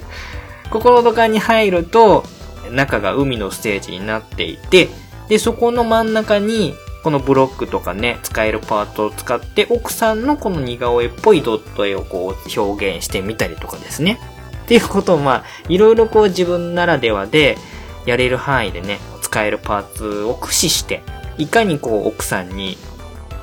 [0.70, 2.24] ここの土管に入ると、
[2.70, 4.90] 中が海のステージになっていて、
[5.28, 14.20] で、そこの真ん中に、このブロックとかね、使えるパートを使って、奥さんのこの似顔絵っぽいドット絵をこう表現してみたりとかですね。
[14.64, 17.56] っていうことをまあ、いろいろこう自分ならではで、
[18.04, 18.98] やれる範囲でね、
[19.28, 21.02] 使えるパーツを駆使して、
[21.36, 22.78] いかにこう奥さんに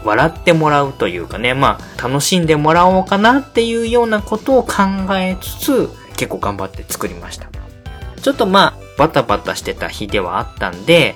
[0.03, 4.83] 笑ってもらうというかね、まあ、楽しんでもらおうかなっていうようなことを考
[5.15, 7.49] えつつ、結構頑張って作りました。
[8.21, 11.15] ちょっとまあ、バタバタしてた日ではあったんで、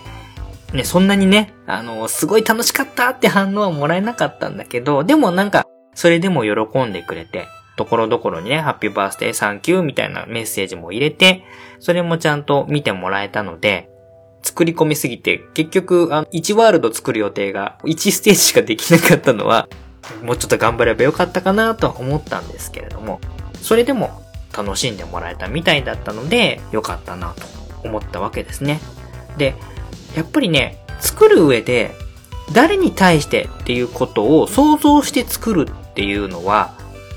[0.73, 5.65] ね、そんなにね、あの、すごい楽しかったって反応はもらえなかったんだけど、でもなんか、
[5.95, 11.43] それでも喜んでくれて、ところどころにね、ハッピーバースデーサンキューみたいなメッセージも入れて、
[11.79, 13.89] それもちゃんと見てもらえたので、
[14.41, 19.67] 作り込みすぎて、結局、あの、1ワールド作る予定が1ステージしかできなかったのは、
[20.23, 23.19] もうちょっと頑張ればよかったかなとは思ったんですけれども、
[23.61, 24.23] それでも
[24.55, 28.79] 楽しんでもらえたみたいだったので、よかったなと思ったわけですね。
[29.37, 29.55] で、
[30.15, 31.91] やっぱりね、作る上で、
[32.51, 36.73] 誰に対してっていうことを想像して作るっていうのは、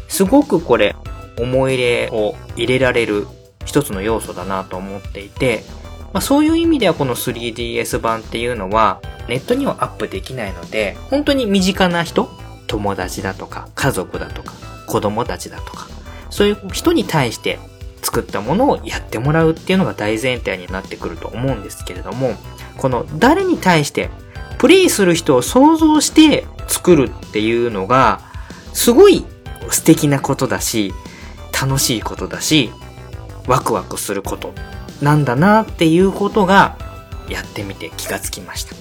[0.09, 0.95] すごくこれ、
[1.39, 3.27] 思い入れを入れられる
[3.65, 5.65] 一つの要素だなと思っていて、
[6.13, 12.31] まあ、そういう意味ではこの 3DS 版っていうのは、ネットにはアップできないので、本当に身近な人、
[12.67, 14.53] 友達だとか、家族だとか、
[14.87, 15.89] 子供たちだとか、
[16.31, 17.59] そういう人に対して
[18.03, 22.35] 作ったものをやってもらうっていうのが大前提になってくると思うんですけれども、
[22.77, 24.11] この誰に対して
[24.59, 28.21] プレイする人を想像して作るっていうのが、
[28.73, 29.25] すごい
[29.71, 30.93] 素敵なことだし、
[31.61, 32.71] 楽しいことだし、
[33.47, 34.55] ワクワクすること
[35.03, 36.77] なんだなっていうことが、
[37.29, 38.75] やってみて気がつきました。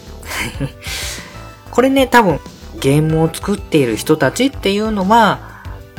[1.72, 2.39] これね、多分、
[2.80, 5.51] ゲームを作っている人たちっていうのは、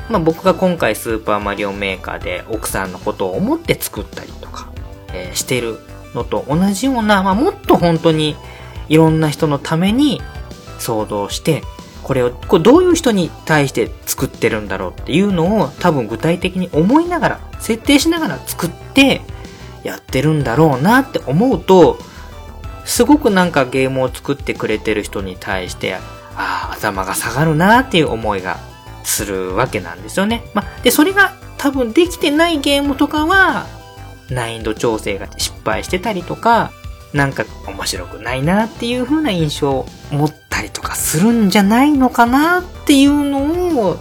[0.09, 4.69] まあ僕が今回スーパーマリオメーカーで奥さんのことを思って作ったりとか、
[5.13, 5.79] えー、してる
[6.15, 8.37] のと同じような、まあもっと本当に
[8.89, 10.21] いろんな人のために
[10.79, 11.63] 想像して、
[12.03, 19.23] これをこれどういう人に対して作ってるんだろうっていうのを多分具体的に思いながら、設定しながら作って
[19.83, 21.99] やってるんだろうなって思うと、
[22.85, 26.01] すごくなんかゲームを作ってくれてる人に対して、あ
[26.37, 28.59] あ、頭が下がるなっていう思いが
[29.05, 30.45] するわけなんですよね。
[30.55, 33.67] まあ、で、それが多分できてないゲームとかは、
[34.31, 36.73] 難易度調整が失敗してたりとか、
[37.13, 43.99] なんか面白くないなっていう風な印象を持ったりとかするんじゃないのかなっていうのを、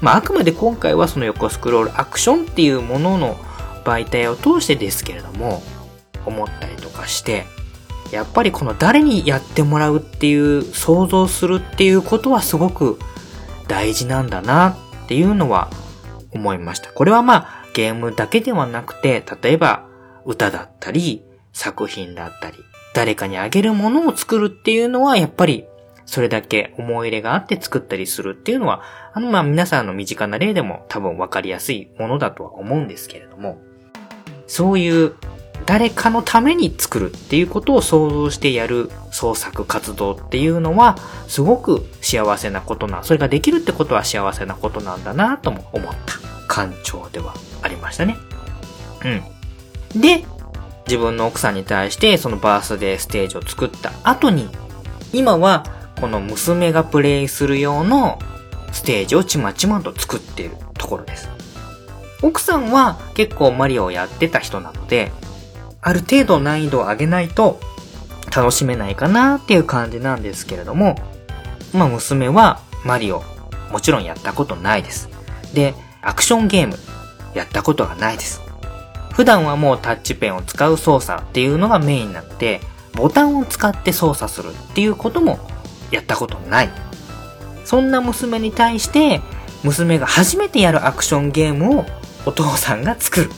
[0.00, 3.36] まああくまで今回はその横スクロールアクションっていうものの
[3.84, 5.62] 媒体を通してですけれども、
[6.26, 7.46] 思ったりとかして、
[8.10, 12.98] やっぱりこの誰にやってもらうっていう想像するっていうことはすごく
[13.66, 15.70] 大事なんだなっていうのは
[16.32, 16.92] 思いました。
[16.92, 19.86] これはまあゲームだけではなくて、例えば
[20.24, 22.58] 歌だったり、作品だったり、
[22.94, 25.66] 誰かにあげるものを作るっていうのは、やっぱり、
[26.06, 28.82] それだけ思い入れがあって作ったりするっていうのは、
[29.14, 33.58] あの、まあ、皆さんの身近な例でも多分わかりやすいものだとは思うんですけれども、
[34.46, 35.14] そういう
[35.66, 46.18] 誰かのために作るっていうことを想像してやる創作活動っていうのは、すごく幸せなことな、それができるってことは幸せなことなんだなとも思った
[46.48, 48.16] 感情ではありましたね。
[49.94, 50.00] うん。
[50.00, 50.24] で、
[50.86, 54.48] 自分の奥さんに対してそのバースデーステージを作った後に、
[55.14, 55.64] 今は
[55.98, 58.18] この娘がプレイする用の
[58.72, 61.33] ステージをちまちまと作っているところです。
[62.24, 65.12] 奥さんは結構マリオをやってた人なので、
[65.82, 67.60] ある程度難易度を上げないと
[68.34, 70.96] 楽しめないかなっていう感じなんですけれども、
[71.74, 73.22] まあ娘はマリオ
[73.70, 75.10] もちろんやったことないです。
[75.52, 76.78] で、アクションゲーム
[77.34, 78.40] やったことがないです。
[79.12, 82.62] 普段はもうタッチペンを使う操作っていうのがメインになので、
[82.94, 85.38] ボタンを使って操作するっていうことも
[85.90, 86.70] やったことない。
[87.66, 89.20] そんな娘に対して、
[89.62, 91.84] 娘が初めてやるアクションゲームを
[92.26, 93.30] お父さんが作る。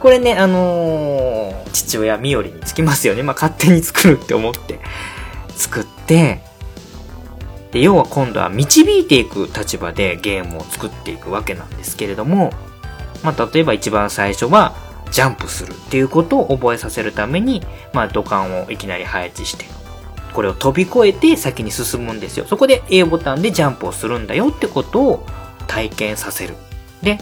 [0.00, 3.22] これね、あのー、父親みよりにつきますよね。
[3.22, 4.80] まあ、勝手に作るって思って
[5.56, 6.42] 作って、
[7.72, 12.52] で、要は今度は導いていく立場でゲームを作っていくわけなんですけれども、
[13.22, 14.74] まあ、例えば一番最初は、
[15.10, 19.64] ジャンプするっていうことを覚えさせるために、まあ、土管をいきなり配置して、
[20.32, 22.44] これを飛び越えて先に進むんですよ。
[22.46, 25.26] そこで A ボタンでジャンプをするんだよってことを
[25.68, 26.56] 体験させる。
[27.02, 27.18] で、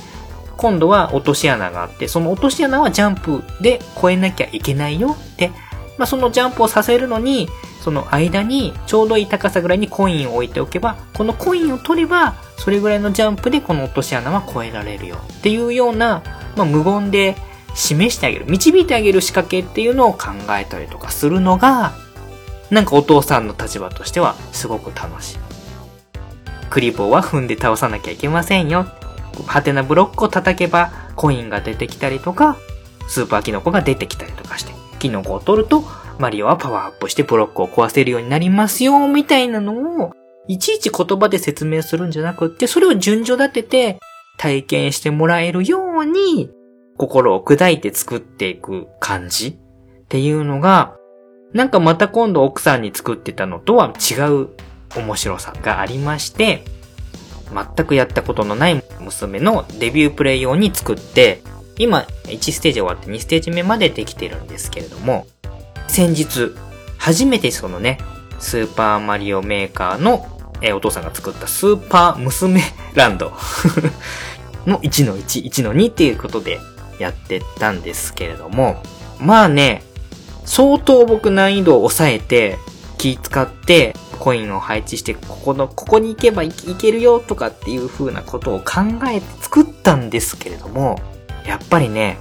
[0.56, 5.50] 今度は落とし穴があって、その落とし穴はジャンプで越えなきゃいけないよって、
[5.98, 7.48] まあ、そのジャンプをさせるのに、
[7.80, 16.22] その間にちょうどいい高さぐらいにコインを置いておけば、このコインを取れば、それぐらいのジャンプでこの落とし穴は越えられるよっていうような、
[16.56, 17.36] まあ、無言で
[17.74, 21.92] 示してあげる、導いてあげる仕掛けっていうのを考えたりとかするのが、
[22.70, 25.38] なんかお父さんの立場としてはすごく楽しい。
[26.70, 28.86] クリボーは踏んで倒さなきゃいけませんよ。
[29.46, 32.56] ハテナブロックを叩けばコインが出てきたりとか、
[33.08, 35.84] スーパーキノコが出てきたりとかして、キノコを取ると、
[36.18, 40.12] マリオはパワーアップしてブロックを壊せるようになりますよ、みたいなのを、
[40.48, 43.98] いちいち言葉で説明するんじゃなくって、それを順序立てて
[44.38, 46.50] 体験してもらえるように、
[46.96, 49.54] 心を砕いて作っていく感じっ
[50.08, 50.94] ていうのが、
[51.52, 54.48] なんかまた今度奥さんに作ってたのとは違う
[54.96, 56.64] 面白さがありまして、
[57.52, 61.42] 全くやったことのない娘のデビュープレイ用に作って、
[61.78, 65.26] 今1ステージ終わって2ステージ目までできてるんですけれども、
[65.88, 66.52] 先日、
[66.98, 67.98] 初めてそのね、
[68.38, 70.26] スーパーマリオメーカーの、
[70.60, 72.62] えお父さんが作ったスーパー娘
[72.94, 73.32] ランド。
[74.66, 76.60] の1の1、1の2っていうことで
[76.98, 78.82] やってたんですけれども、
[79.18, 79.82] まあね、
[80.44, 82.58] 相当僕難易度を抑えて、
[82.98, 91.00] 気使って、コインを配置して、ここの、ここに行けばいけるよとかっていう風なことを考えて作ったんですけれども、
[91.44, 92.18] やっぱりね、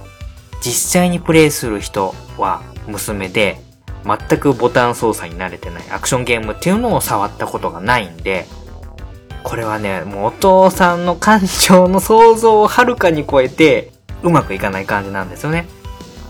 [0.64, 3.60] 実際にプレイする人は娘で、
[4.04, 8.46] 全くボタン操作に慣れてないアクションゲームっていうのを触ったことがないんで、
[9.44, 13.92] これはね、もうお父さんの感情の想像をはるかに超えて、
[14.24, 15.68] うまくいかない感じなんですよね。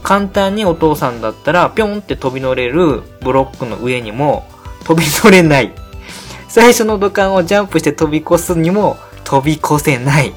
[0.03, 4.45] 簡単にお父さんだったら、ぴょんって飛び乗れるブロックの上にも、
[4.85, 5.73] 飛び乗れない。
[6.49, 10.35] 最初の土管をジャンプして飛び越すにも飛び越せない。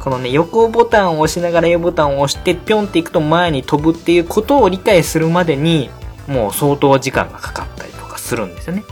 [0.00, 5.90] このね、横ボタンを押しながら A ボタンを押してぴょんっていくと前に飛ぶっていうことを理解するまでに、
[6.26, 8.84] もう相当時間がかかったりとかするんですよね。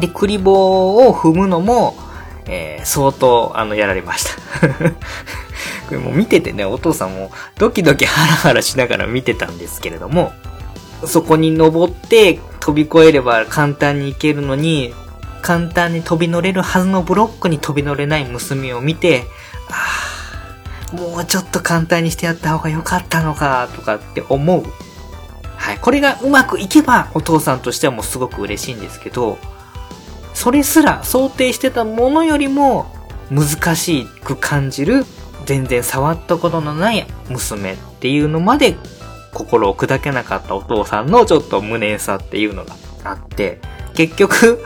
[0.00, 1.96] で、クリボーを踏むのも、
[2.46, 4.68] えー、相当、あの、やられました。
[5.88, 10.32] これもう見ててね、お父さんもドキドキハラハラしながら見てたんですけれども、
[11.04, 14.94] そこに登って飛び越えれば簡単に行けるのに、
[15.42, 19.24] 簡単に飛び乗れるはずのブロックに飛び乗れない娘を見て、
[19.70, 24.64] ああ、もうちょっと簡単にしてやった方が良かったのか、とかって思う。
[25.56, 25.78] はい。
[25.78, 29.38] これがうまくいけば、お父さんとしてはもうすごく嬉しいんですけど、
[30.34, 32.86] それすら想定してたものよりも
[33.30, 35.04] 難しく感じる、
[35.44, 38.76] 全然触ったことのない娘っていうのまで
[39.36, 42.74] 心を砕けなかったお父さんのちょっと無念さっていうのが
[43.04, 43.60] あって、
[43.94, 44.64] 結局、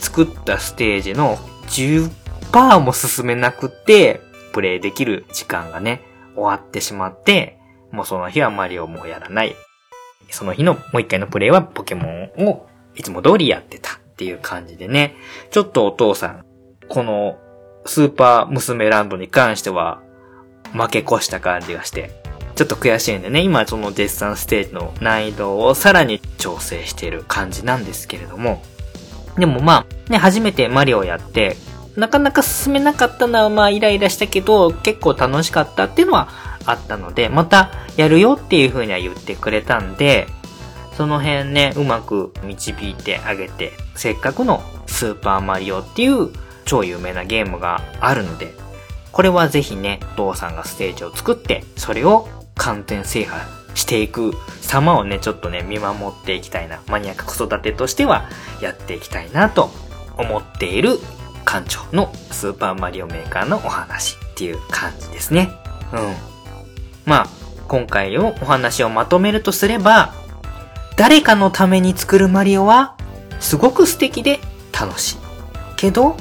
[0.00, 1.36] 作ったステージの
[1.68, 4.22] 10%も進めなくて、
[4.52, 6.00] プレイできる時間がね、
[6.34, 7.58] 終わってしまって、
[7.92, 9.54] もうその日はマリオもやらない。
[10.30, 15.14] その日のもう一回のプレイはポケモンをいつも通りやってたっていう感じでね、
[15.50, 16.44] ちょっとお父さん、
[16.88, 17.36] この
[17.84, 20.00] スーパー娘ランドに関しては
[20.72, 22.19] 負け越した感じがして、
[22.60, 28.62] ちょっと悔しいんでね、今そのデッサンステージの難易度をさらに調整している感じなんですけれども、
[29.38, 31.56] でもまあ、ね、初めてマリオやって、
[31.96, 36.28] なかなか進めなかったのはまあイライラしたけど、結構楽しかったっていうのは
[36.66, 40.26] あったので、またやるよっていう風には言ってくれたんで、
[40.98, 46.28] その辺ね、うまく導いてあげて、せっかくのスーパーマリオっていう
[46.66, 48.52] 超有名なゲームがあるので、
[49.12, 52.28] これはぜひね、お父さんがステージを作って、それを
[52.60, 53.42] 完全制覇
[53.74, 56.80] していく様をね、ちょっとね、見守っていきたいな。
[56.88, 58.28] マニアック子育てとしては
[58.60, 59.70] やっていきたいなと
[60.18, 60.98] 思っている
[61.46, 65.50] 館長のスーパーマリオメーカーのお話っていう感じですね。
[65.92, 66.14] うん。
[67.06, 67.26] まあ、
[67.66, 70.12] 今回のお話をまとめるとすれば、
[70.96, 72.94] 誰かのために作るマリオは
[73.40, 74.38] すごく素敵で
[74.78, 75.16] 楽しい。
[75.76, 76.16] けど、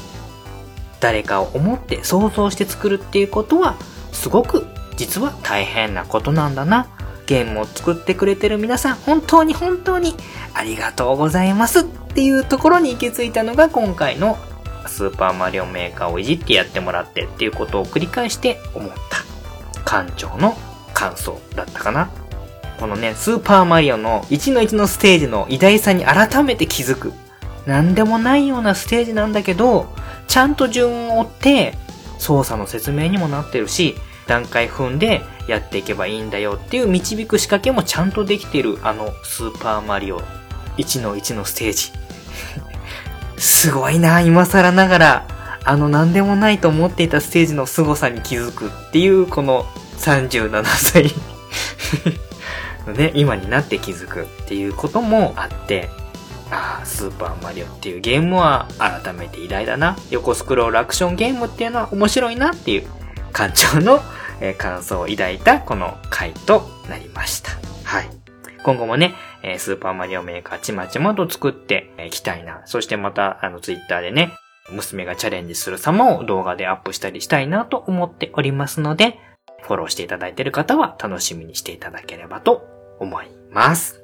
[1.01, 3.75] 誰かを思って想像して作るっていうことは
[4.11, 4.65] すごく
[5.00, 6.88] 実は大変なことなんだな。
[7.26, 10.14] ゲームを作ってくれてる皆さん、本当に本当に
[10.54, 14.38] ありがとうございますっていうところに行き着いたのが今回の
[14.88, 18.91] スーパーマリオメーカーをいじってやってもらってっていうことを繰り返して思っ
[19.86, 20.58] た館長の
[20.93, 22.10] 感想だったかな。
[22.78, 27.14] このね、スーパーマリオの1の1のステージの偉大さに改めて気づく。
[27.66, 29.88] なんでもないようなステージなんだけど、
[30.28, 31.78] ちゃんと順を追って
[32.18, 33.95] 操作の説明にもなってるし、
[34.30, 40.21] 段階踏んでやっていけばいいんだよっていう導く仕掛けもちゃんとできてるあのスーパーマリオ
[40.77, 41.91] 1の1のステージ。
[43.38, 45.25] すごいな、今更ながら、
[45.63, 49.65] あの何でもないと思っていたステージの凄さに気づくっていうこの
[49.97, 51.13] 37歳
[52.88, 55.89] の ね、今になって気づくっていうこともあって、
[56.51, 59.95] ああ、スーパーマリオっていうゲームは改めて偉大だな。
[60.09, 62.88] 横スクロールアクションゲームっていうのは面白いなっていう
[63.34, 64.01] 館長の、
[64.41, 67.51] えー感想を抱いたこの回となりました。
[67.83, 68.09] はい。
[68.63, 69.13] 今後もね、
[69.43, 72.61] えースーパーマリオメーカーちまちまと作っていきたいな。
[72.65, 74.31] そしてまた、あの、ツイッターでね、
[74.71, 79.19] 娘がチャレンジする様を動画でアップしたりしたいなと思っておりますので、
[79.63, 82.67] フォローしていただいている方は楽しみにしていただければと
[82.99, 84.01] 思います。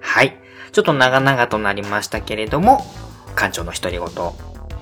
[0.00, 0.36] はい。
[0.72, 2.84] ちょっと長々となりましたけれども、
[3.36, 4.08] 館長の独り言、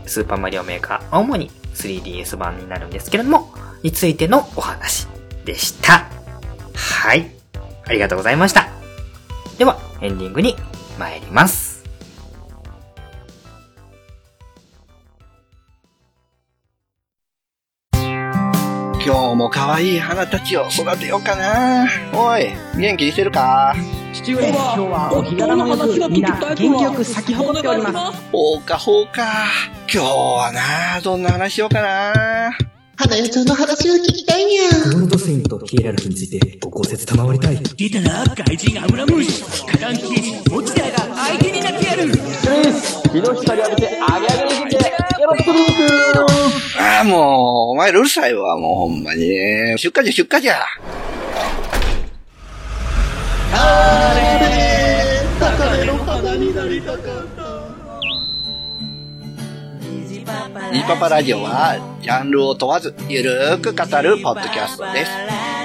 [0.07, 5.07] スーパーマリオメーカー、主に 3DS 版になるんですけれども、についてのお話
[5.45, 6.07] でした。
[6.75, 7.31] はい。
[7.87, 8.69] ありがとうございました。
[9.57, 10.57] では、エンディングに
[10.99, 11.79] 参ります。
[19.01, 21.89] 今日も可愛い花たちを育てようかな。
[22.13, 23.75] おい、元気にしてるか？
[24.19, 28.19] 父上、今日はお日柄もよく、みんな元気よく咲き誇っております。
[28.33, 29.47] ほうかほうか。
[29.93, 32.53] 今日はな、どんな話しようかな。
[32.97, 34.63] 花代ちゃんの話を聞きたいにゃ。
[34.93, 37.63] ゴールドセインとキエラルフについてご考説賜りたい。
[37.77, 39.45] 出たな、怪人アブラムシ。
[39.45, 42.13] 火山刑事、モチダが相手になってやる。
[46.81, 49.29] ああ、もう、お前らうるさいわ、もうほんまに。
[49.79, 50.67] 出荷じゃ、出荷じゃ。
[60.71, 65.13] ニーパパラジオは、ジャンルを問わず、ゆるーく語るポッドキャストです。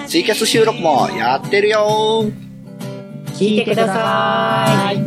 [0.08, 2.26] ツイキャス収録もやってるよ
[3.34, 4.98] 聞いてください。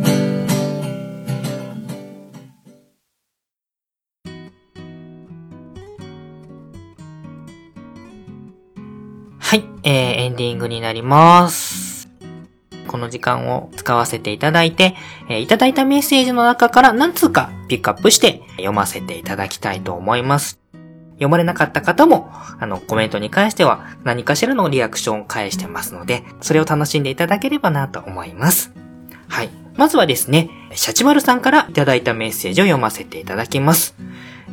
[9.39, 9.93] はい、えー、
[10.25, 11.86] エンディングになります。
[12.87, 14.95] この時間を使わせていただいて、
[15.29, 20.59] えーいただいたメッセージの中から何通かピックアップして読ませていただきたいと思います。
[21.17, 22.29] 読まれなかった方も、
[22.59, 28.71] あの、コメントに関しては何かしらのリアクションを返してますので、それを楽しんでいただければなと思います。
[29.27, 29.49] はい。
[29.75, 33.95] まずはですね、シャチマルさんからいただいたメッセージを読ませていただきます。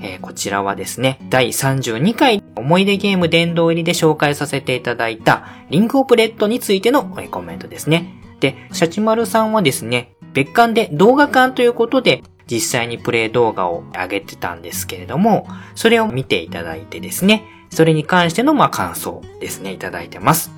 [0.00, 8.23] えーこちらはですね、第32回思い出ゲーム殿堂入りで紹介させていただいた Ring of Red についてのコメントですね。
[8.40, 20.50] で、シャチマルさんはですね、別館で動画館ということで実際にプレイ動画を上げてたんですけれども、それを見ていただいてですね、それに関してのまあ感想ですね、いただいてます。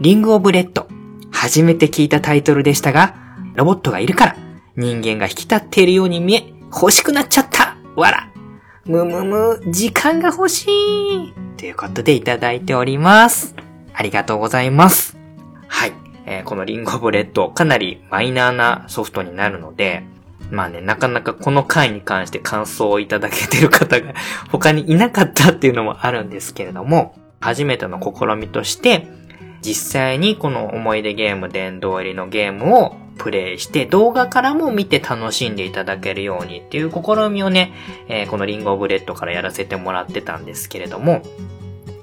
[0.00, 0.88] Ring of Red。
[1.30, 3.14] 初めて聞いたタイトルでしたが、
[3.54, 4.36] ロボットがいるから、
[4.76, 8.30] 人間が引き立っているように見え、欲しくなっちゃったわら
[8.84, 13.54] むむむ、時間が欲しいということでいただいております。
[13.92, 15.18] ありがとうございます。
[15.68, 16.09] はい。
[16.30, 20.04] えーこの Ring of Red、かなりマイナーなソフトになるので、
[20.50, 24.14] まあね、なかなかこの回に関して感想をいただけてる方が
[24.50, 29.08] 他にいなかったっていうのもあるんですけれども、初めての試みとして、
[29.60, 37.72] 実際にこの思い出ゲーム殿堂入りのゲームをプレイして動画からも見て楽しんでいただけるようにっていう試みをね、
[38.08, 41.22] えーこのリンゴブレッドからやらせてもらってたんですけれども、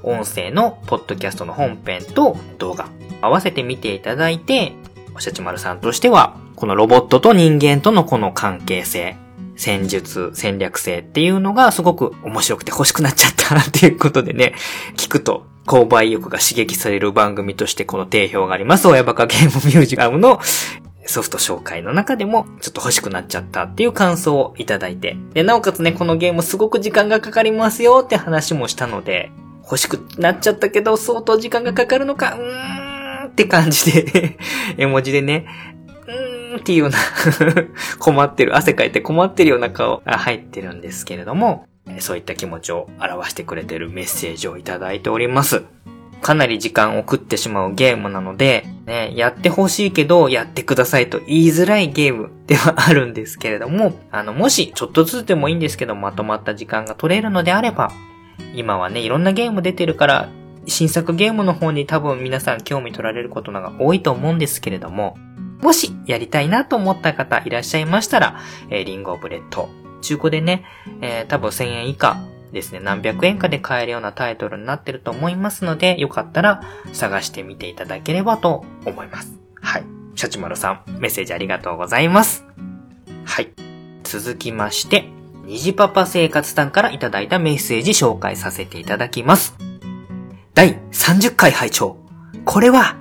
[0.04, 2.90] 音声のポッドキャストの本編と動画
[3.22, 4.74] 合わせて見ていただいて、
[5.16, 9.18] おしゃちまるさんとしては、このロボットと人間とのこの関係性、
[9.56, 14.54] 戦術、戦略性っていうのがすごく面白くて欲しくなっちゃったなっていうことでね、
[14.96, 18.88] 聞くと購買意欲が刺激される番組としてこの定評があります。
[18.88, 20.40] 親バカゲームミュージアムの
[21.06, 25.16] ソフト紹介の中でもちょっと欲しくなっちゃったっていう感想をいただいて。
[25.34, 29.32] で、なおかつね、このゲームすごく時間がかかりますよって話もしたので、
[29.68, 34.38] 欲しくなっちゃったけど相当時間がかかるのか、うーんって感じで、
[34.80, 35.46] 絵文字でね、
[36.08, 36.98] うーんっていうような
[38.00, 41.68] 困ってる、汗かいて困ってるような顔が入ってるんですけれども、
[42.00, 45.64] そういった気持ちを表してくれてるメッセージをいただいております。
[46.22, 57.92] かなり時間を食ってしまうゲームなので、ね、やってほしいけど、やってくださいと言いづらいゲームではあるんですけれども、あの、もし、ちょっとずつでもいいんですけど、まとまった時間が取れるのであれば、
[58.54, 60.30] 今はね、いろんなゲーム出てるから、
[60.68, 65.18] 新作ゲームの方に多分皆さん興味取られることのが多いと思うんですけれども、
[65.62, 69.70] もしやりたいなと思った方いらっしゃいましたら、えー Ring of Red、
[70.02, 70.66] 中古でね、
[71.02, 72.18] えー多分1000円以下
[72.52, 76.62] ですね、何百円かで買えるようなタイトルになってると思いますので、よかったら
[76.94, 79.40] 探してみていただければと思います。
[79.62, 79.84] はい。
[80.16, 82.46] シャチマルさん、メッセージありがとうございます。
[83.26, 83.52] はい。
[84.04, 85.10] 続きまして、
[85.48, 89.56] 虹パパ生活さんからいただいたメッセージ紹介させていただきます。
[90.54, 91.96] 第30回拝聴
[92.44, 92.98] これは、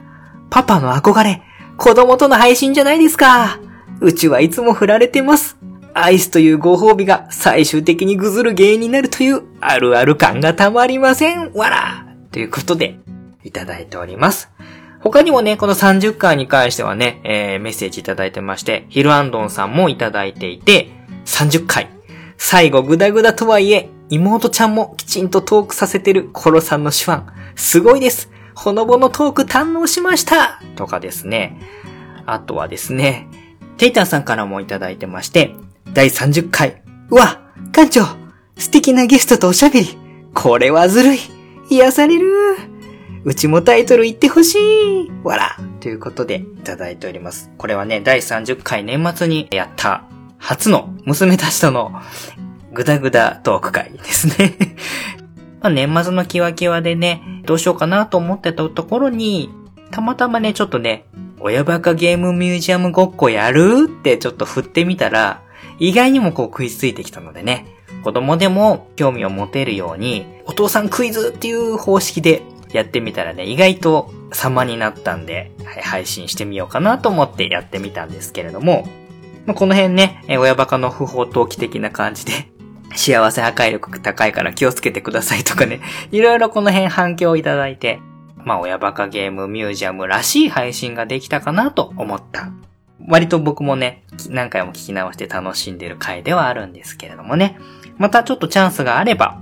[0.48, 1.42] パパの憧れ、
[1.76, 3.58] 子供との配信じゃないですか。
[4.00, 5.56] うちはいつも振られてます。
[5.92, 11.52] アイスというご褒美が最終的にぐずる原因になるというあるある感がたまりません。
[11.52, 13.00] わらということで、
[13.42, 14.52] いただいております。
[15.00, 20.90] 他にもね、この30回に関してはね、えー、メッセージいただいてまして、ヒルアンドンさんもいただいていて、
[21.24, 21.95] 30回。
[22.38, 27.22] 最後グダグダとはいえ、妹ちゃんもきちんとトークさせてるコロさんの手腕。
[27.56, 28.30] すごいです。
[28.54, 31.60] ほのぼのトーク堪能しましたとかですね。
[32.24, 33.28] あとはですね、
[33.76, 35.54] テイタンさんからもいただいてまして、
[35.92, 36.82] 第30回。
[37.10, 37.40] うわ
[37.72, 38.04] 館長
[38.58, 39.98] 素敵なゲストとおしゃべり
[40.34, 41.18] これはずるい
[41.70, 42.26] 癒される
[43.24, 47.50] うちもタイトル言ってほしいわらということでいただいております。
[47.58, 50.04] これはね、第30回年末にやった
[50.38, 51.92] 初の娘たちとの
[52.72, 54.56] グダグダトーク会ですね。
[55.60, 59.50] まあ年末のキワキワでね、どうしようかなと思ってたところに、
[59.90, 61.06] たまたまね、ちょっとね、
[61.40, 65.42] 親バカゲームミュージアムごっこやるってちょっと振ってみたら、
[65.78, 67.66] 意外にもこう食いついてきたのでね、
[68.02, 78.86] 子供でも興味を持てるように、お父さんクイズっていう方式でやってみたらね、意外と様になったんで、はい配信してみようかなと思ってやってみたんですけれども、
[79.46, 82.32] まあ、この辺ね、親バカの不法投棄的な感じで、
[82.94, 85.80] 幸せ破壊力高いから気をつけてくださいとかね、
[86.10, 88.00] いろいろこの辺反響をいただいて、
[88.44, 92.50] まあ、親バカゲームミュージアムらしい配信ができたかなと思った。
[93.08, 97.58] 割と僕もね、何回も聞き直して楽しんでる回ではあるんですけれどもね。
[97.98, 99.38] またちょっとチャンスがあれば、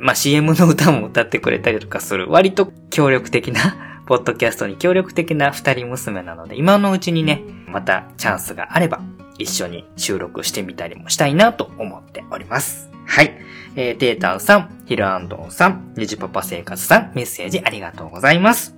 [0.00, 3.76] まあ、CM の歌も歌ってくれたりとかする、割と協力的な、
[4.08, 9.02] ポッドキャストに協力的な二人娘なので、今のうちにね、またチャンスがあれば、
[9.36, 12.88] 一緒に収録してみたりもしたいなと思っております。
[13.04, 13.38] はい。
[13.76, 18.74] えー、テータンさん、ヒルアンドンさん、ニジパパ生活さん、メッセージありがとうございます。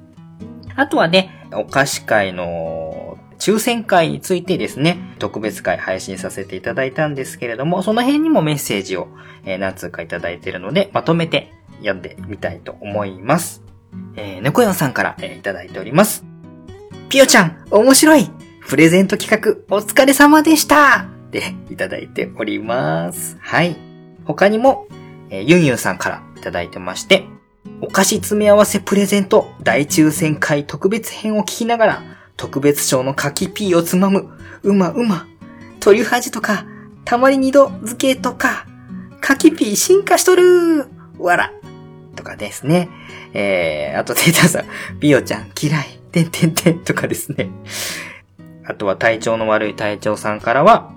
[0.74, 9.06] あとはね、お菓子会の抽選会についてですね、特別会配信させていただいたんですけれども、その辺にもメッセージを、
[9.44, 13.69] 何通かいただいているので、まとめて読んでみたいと思います。
[14.16, 16.24] えー、猫よんさんから、えーいただいております。
[17.08, 18.30] ピオちゃん、面白い
[18.68, 23.36] プレゼント企画、お疲れ様でしたで、いただいております。
[23.40, 23.76] はい。
[24.24, 24.86] 他にも、
[25.30, 27.24] えーユンユンさんからいただいてまして、
[27.80, 32.02] お菓子詰め合わせプレゼント大抽選会特別編を聞きながら、
[32.36, 34.28] 特別賞の柿ピーをつまむ。
[34.62, 35.26] うまうま。
[35.80, 36.64] トリュフ味とか、
[37.04, 38.66] たまり二度漬けとか、
[39.20, 40.86] 柿ピー進化しとる
[41.18, 41.52] わら。
[42.20, 42.88] とかですね。
[43.32, 45.98] えー、あとテータさん、ピオちゃん嫌い。
[46.12, 47.48] てんてんてんとかですね。
[48.64, 50.92] あとは体調の悪い隊長さんからは、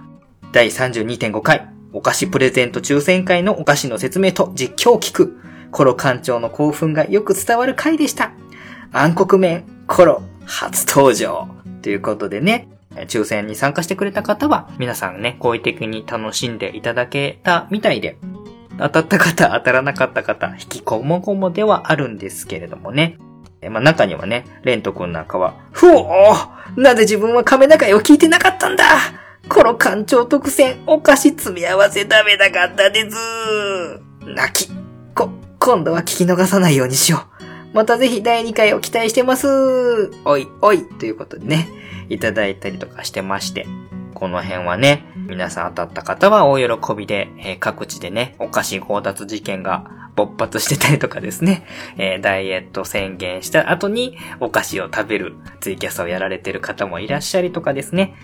[0.51, 5.39] 第32.5回、お菓子プレゼント抽選会のお菓子の説明と実況を聞く。
[5.71, 8.31] コロ館長の興奮がよく伝わる回でした。
[8.91, 11.47] 暗黒面、コロ、初登場。
[11.81, 12.67] ということでね、
[13.07, 18.17] 抽選に参加してくれた方は、皆さんね、好意的に楽しんでいただけたみたいで、
[18.79, 23.17] 当たった方、当たらなかった方、引きこもごもではあるんですけれどもね。
[23.61, 28.85] えまあ、中にはね、レント君なんかは、ふおーなぜ自分は亀中を聞いてなかったんだ？
[29.47, 33.17] コロ館長特選、お菓子詰め合わせ食べなかったです
[34.25, 34.71] 泣き。
[35.13, 37.25] こ、今度は聞き逃さないようにしよ
[37.73, 37.75] う。
[37.75, 40.11] またぜひ第2回を期待してます。
[40.25, 41.67] おい、おい、ということでね、
[42.09, 43.65] いただいたりとかしてまして。
[44.23, 51.65] この辺はね、皆さん当たった方は大喜びで、えー各地でね、お菓子強奪事件が勃発してたりとかですね、
[51.99, 58.15] えーダイエット宣言した後にお菓子を食べるツイキャスをやられてる方もいらっしゃりとかですね、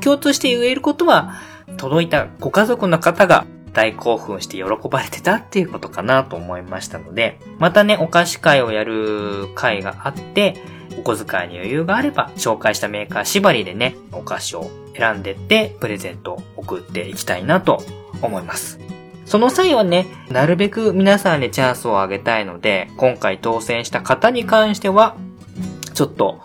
[0.00, 1.34] 共通して言えることは、
[1.76, 10.56] 届いたご家族の方が大興奮して喜ばれてたっていうことかなと思いましたので、またね、お菓子会をやる会があって、
[10.98, 17.82] お小遣いに余裕があれば、紹介したメーカー縛りでね、お菓子を選んでって、プレゼントを送っていきたいなと
[18.22, 18.78] 思います。
[19.24, 25.16] その際はね、なるべく皆さんにチャンスをあげたいので、今回当選した方に関しては、
[25.94, 26.40] ちょっと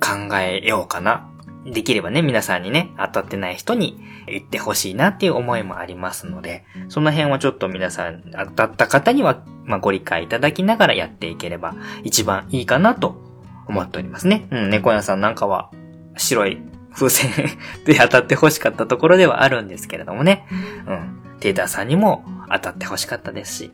[0.00, 1.26] 考えようかな。
[1.66, 13.29] できればね、皆さんにね、当たってない人に言ってほしいなっていう思いもありますので、その辺はちょっと皆さん、当たった方には、まあ、ご理解いただきながらやっていければ一番いいかなと
[13.70, 14.46] 思っておりますね。
[14.50, 15.70] うん、猫屋さんなんかは
[16.16, 16.60] 白い
[16.92, 17.30] 風船
[17.86, 20.46] で当たって欲しかったところではあるんですけれどもね。
[20.86, 21.20] うん。
[21.40, 23.70] テーターさんにも当たって欲しかったですし、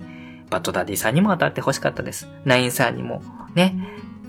[0.51, 2.29] バットダディさんにも当たって欲しかったです。
[2.45, 3.23] ナインさんにも
[3.55, 3.75] ね、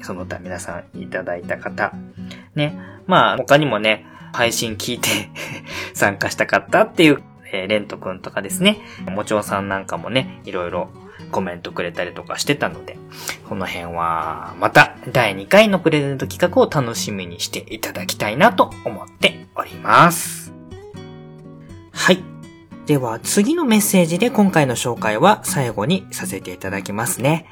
[0.02, 1.94] その他皆さんいただいた方、
[2.56, 2.80] ね。
[3.06, 5.10] まあ他にもね、配信聞いて
[5.94, 10.90] 参加したかったっていう、えーレントくんとかですね、もちおさんなんかもね、いろいろ
[11.32, 12.98] コメントくれたりとかしてたので、
[13.48, 20.54] この辺は、また第2回のプレゼント企画を楽しみにしていただきたいなと思っております。
[21.92, 22.24] はい。
[22.86, 27.46] では次のメッセージで今回の紹介は最後にさせていただきますね。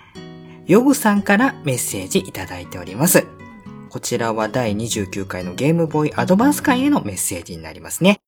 [0.66, 3.28] ヨグさんからメッセージいただいております。
[3.90, 8.22] こちらは第29回のゲームボーイアドバンス会へのメッセージになりますね。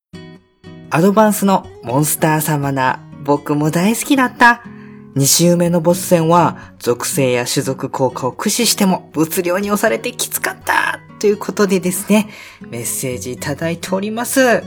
[0.90, 4.64] アドバンスのモンスターサマナー、僕も大好きだった。
[5.16, 12.30] 2周目のボス戦は、属性や種族効果を駆使しても物量に押されてきつかったということでですね、
[12.70, 14.64] メッセージいただいております。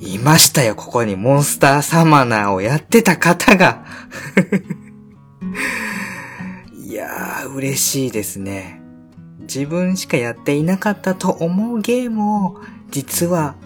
[0.00, 3.84] いましたよ、ここにモンスターサマナーをやってた方が。
[6.86, 8.80] いやー、嬉しいですね。
[9.40, 13.56] 自分しかやっていなかったと思うゲームを、実は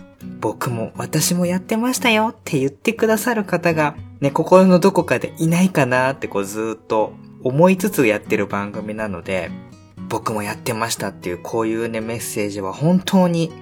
[0.41, 7.13] 僕も私もやってましたよって言ってくださる方が、ね、心のどこかでいないかなってこうずっと
[7.43, 9.51] 思いつつやってる番組なので、
[10.09, 13.53] 僕もやってましたっていうこういうねメッセージは本当に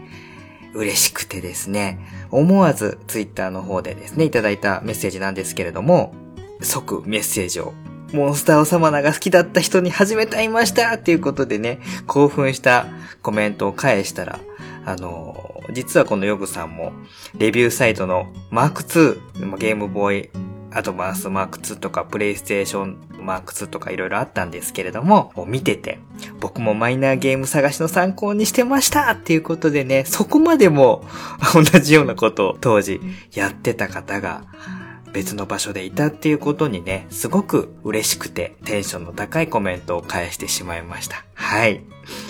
[0.75, 1.99] 嬉しくてですね、
[2.31, 6.15] 思わずツイッターの方でですね、いただいたメッセージなんですけれども、
[6.61, 7.73] 即メッセージを
[8.13, 12.85] モンスターオサマナが好きだった人に始めて会いましたっていうことでね、興奮した
[13.23, 14.41] コメントを返したら、
[14.85, 16.93] あの、実はこのヨグさんも、
[17.39, 25.99] レビューサイトのマーク2、ゲームボーイアドバンスマーク2とか、プレイステーションマーク2とかいろいろあったんですけれども、見てて、
[26.41, 31.05] 僕もマイナーゲーム探しの参考にしてましたっていうことでね、そこまでも
[31.55, 33.01] 同じようなことを当時
[33.33, 34.43] やってた方が、
[35.13, 41.25] 別の場所でいたっていうことにね、すごく嬉しくてテンションの高いコメントを返してしまいました。
[41.35, 41.83] はい。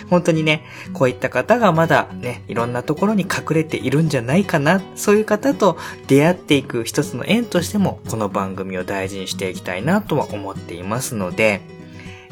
[0.09, 11.61] 本当にね、こういった方がまだね、いろんなところに隠れているんじゃないかな、そういう方と出会っていく一つの縁としても、この番組を大事にしていきたいなとは思っていますので、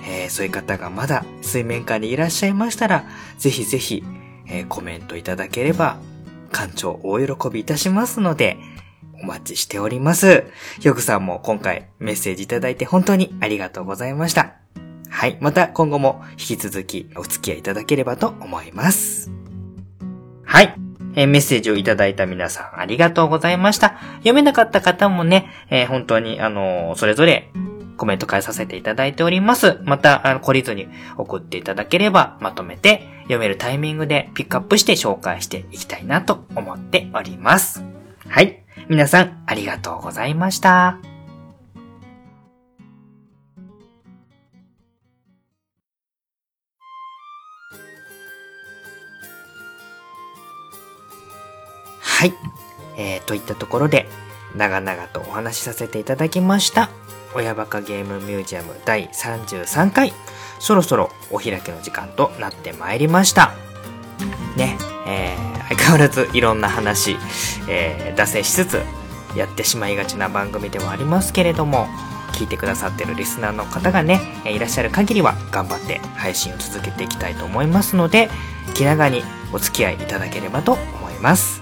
[0.07, 3.05] えーそういう方がまだ水面下にいらっしゃいましたら、
[3.39, 4.03] ぜひぜひ、
[4.47, 5.99] えーコメントいただければ、
[6.51, 8.57] 館長大喜びいたしますので、
[9.23, 10.45] お待ちしております。
[10.83, 14.55] よくさんも今回メッセージいただいて本当にありがとうございました。
[15.11, 15.39] はい。
[15.41, 19.31] また今後も引き続きお付き合いいただければと思います。
[20.45, 20.75] はい。
[21.15, 23.99] えーメッセージをいただいた皆さんありがとうございました。
[24.19, 27.51] 読めなかった方もね、えー本当にあのーそれぞれ
[27.99, 29.81] コメント返させていただいております。
[29.83, 37.83] また、あの、懲りずに送っていただければ、まとめて読めるタイミングでピックアップして紹介していきたいなと思っております。
[38.29, 38.63] はい。
[38.89, 40.99] 皆さん、ありがとうございました。
[52.01, 52.33] はい。
[52.97, 54.07] えー、といったところで、
[54.57, 56.89] 長々とお話しさせていただきました。
[57.35, 60.15] 親バカゲームミュージアム第33回。
[60.61, 63.68] そろそろお開きの時間となってまいりました。
[64.57, 67.17] ね、えー、相変わらずいろんな話、
[67.69, 68.83] えー、脱線しつつ
[69.37, 71.87] やってしまいがちな番組ではありますけれども、
[72.33, 78.31] 聞いてくださってるリスナーの方がね、いらっしゃる限りは頑張って配信を続けていきたいと思いますので、
[78.75, 81.61] 気長にお付き合いいただければと思います。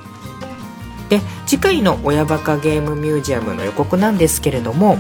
[1.09, 4.99] で、次回の親バカゲームミュージアムの予告なんですけれども、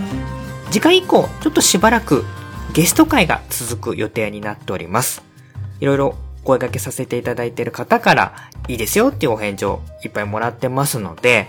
[0.71, 2.25] 次回以降、ちょっとしばらく
[2.73, 5.23] ゲスト会が続く予定になっております。
[5.81, 6.15] いろいろ
[6.47, 8.35] 声掛けさせていただいている方から、
[8.69, 11.49] いいですよっていうお返事をいっぱいもらってますので、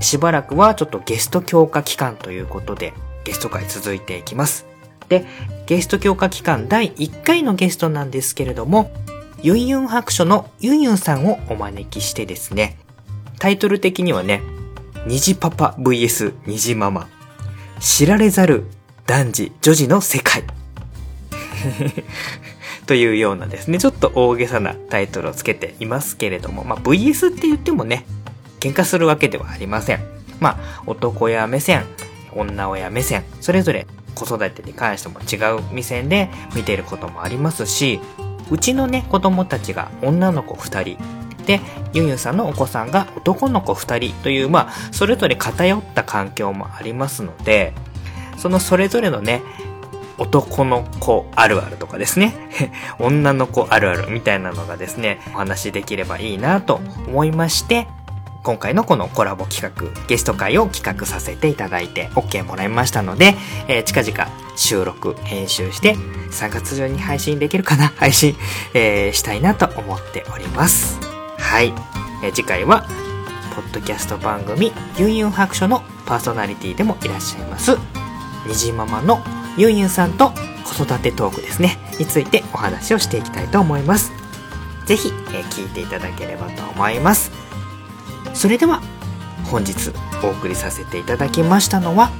[0.00, 4.66] しばらくはちょっとゲスト強化期間ということで、ゲスト会続いていきます。
[5.08, 5.26] で、
[5.66, 8.90] ゲスト強化期間第1回のゲストなんですけれども、
[9.42, 12.78] ユンユン白書のユンユンさんをお招きしてですね、
[13.38, 14.42] タイトル的にはね、
[15.06, 17.08] 虹パパ VS 虹ママ。
[17.80, 18.66] 知られざる
[19.06, 20.44] 男児女児の世界。
[22.86, 28.04] というようなですね、ちょっと大げさなタイトルをつけていますけれども、まあ VS って言ってもね、
[28.60, 30.00] 喧嘩するわけではありません。
[30.40, 31.84] まあ男親目線、
[32.34, 38.00] 女親目線、それぞれ子育てに関しても違う目線で見ていることもありますし、
[38.50, 40.98] うちのね、子供たちが女の子二人、
[41.46, 41.60] で、
[41.92, 47.72] ユンユンさんのお子さんが男の子二人という、まあ、それぞれ偏った環境もありますので、
[48.36, 49.42] そのそれぞれのね、
[50.20, 52.34] 男の子あるあるとかですね、
[53.00, 57.88] 女の子あるあるみたいなのがですね、お話しできればいいなと思いまして、
[58.42, 63.34] 今回のこのコラボ企画、ゲスト会を企画させていただいて OK もらいましたので、
[63.68, 65.94] えー近々収録、編集して
[66.30, 67.90] 3月中に配信できるかな？
[67.96, 68.36] 配信、
[68.74, 70.98] えーしたいなと思っております。
[71.38, 71.72] はい。
[72.22, 72.84] えー次回は、
[73.56, 77.78] ポッドキャスト番組、ユンユン白書のパーソナリティでもいらっしゃいます、
[78.46, 79.22] にじママの
[79.60, 80.32] ゆんゆんさんと
[80.64, 84.10] 子育てトークですね、についてお話をしていきたいと思います。
[84.86, 87.30] ぜひ、えー、聞いていただければと思います。
[88.32, 88.80] それでは、
[89.50, 89.92] 本日
[90.24, 92.10] お送りさせていただきましたのは、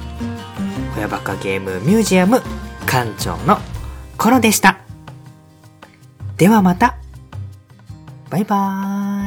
[0.95, 2.43] 親バカゲームミュージアム
[2.85, 3.57] 館長の
[4.19, 4.77] コロでした。
[6.37, 6.97] ではまた。
[8.29, 9.20] バイバーイ。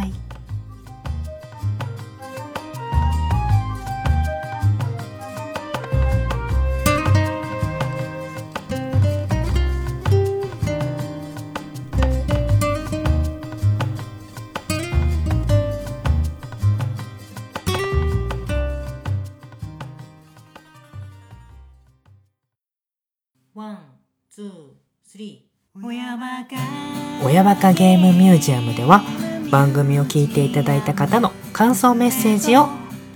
[27.44, 29.02] 親バカゲームミュージアムでは
[29.50, 32.68] 番組を聞いていただいた方の感想メッセージを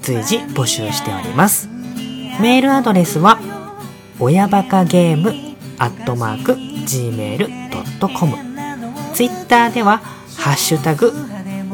[0.03, 1.67] 随時募集しております。
[2.39, 3.39] メールアドレスは
[4.21, 5.33] 親バカゲーム
[5.79, 8.35] アットマーク gmail.com
[9.15, 9.97] ツイッターでは
[10.37, 11.11] ハッシュタグ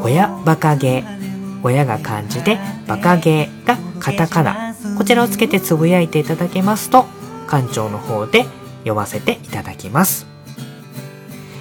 [0.01, 1.61] 親バカゲー。
[1.65, 4.77] 親が漢字でバカゲーがカタカナ。
[4.97, 7.07] こちらをつけてつぶやいていただけますと
[7.51, 8.45] 館長の方で
[8.83, 10.34] 読ませていただきます。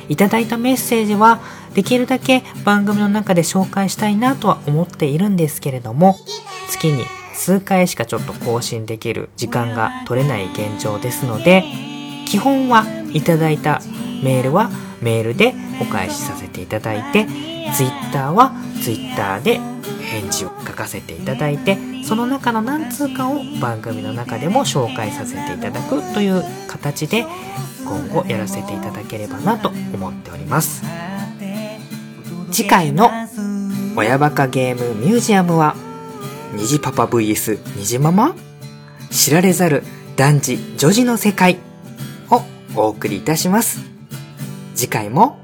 [0.10, 1.42] いただいたメッセージは
[1.74, 6.18] できるだけ番組の中で紹介したいなとは思っているんですけれども
[6.70, 11.64] 月に数回しかちょっと更新できる時間が取れない現状ですので
[12.28, 13.82] 基本はいただいた
[14.24, 14.70] メールは
[15.02, 17.28] メールでお返しさせていただいて
[17.76, 19.60] Twitter は Twitter で
[20.02, 27.26] 返事を書かせていただいてその中の何通かを番組の中でも紹介させていただくという形で
[27.86, 30.84] 今後やらせていただければなと思っております。
[32.52, 33.10] 次回の
[33.96, 35.76] 親バカゲームミュージアムは
[36.54, 38.36] 虹パパ VS 虹ママ
[39.10, 39.84] 知られざる
[40.16, 41.58] 男児女児の世界
[42.30, 42.42] を
[42.76, 43.80] お送りいたします。
[44.76, 45.40] 次回も。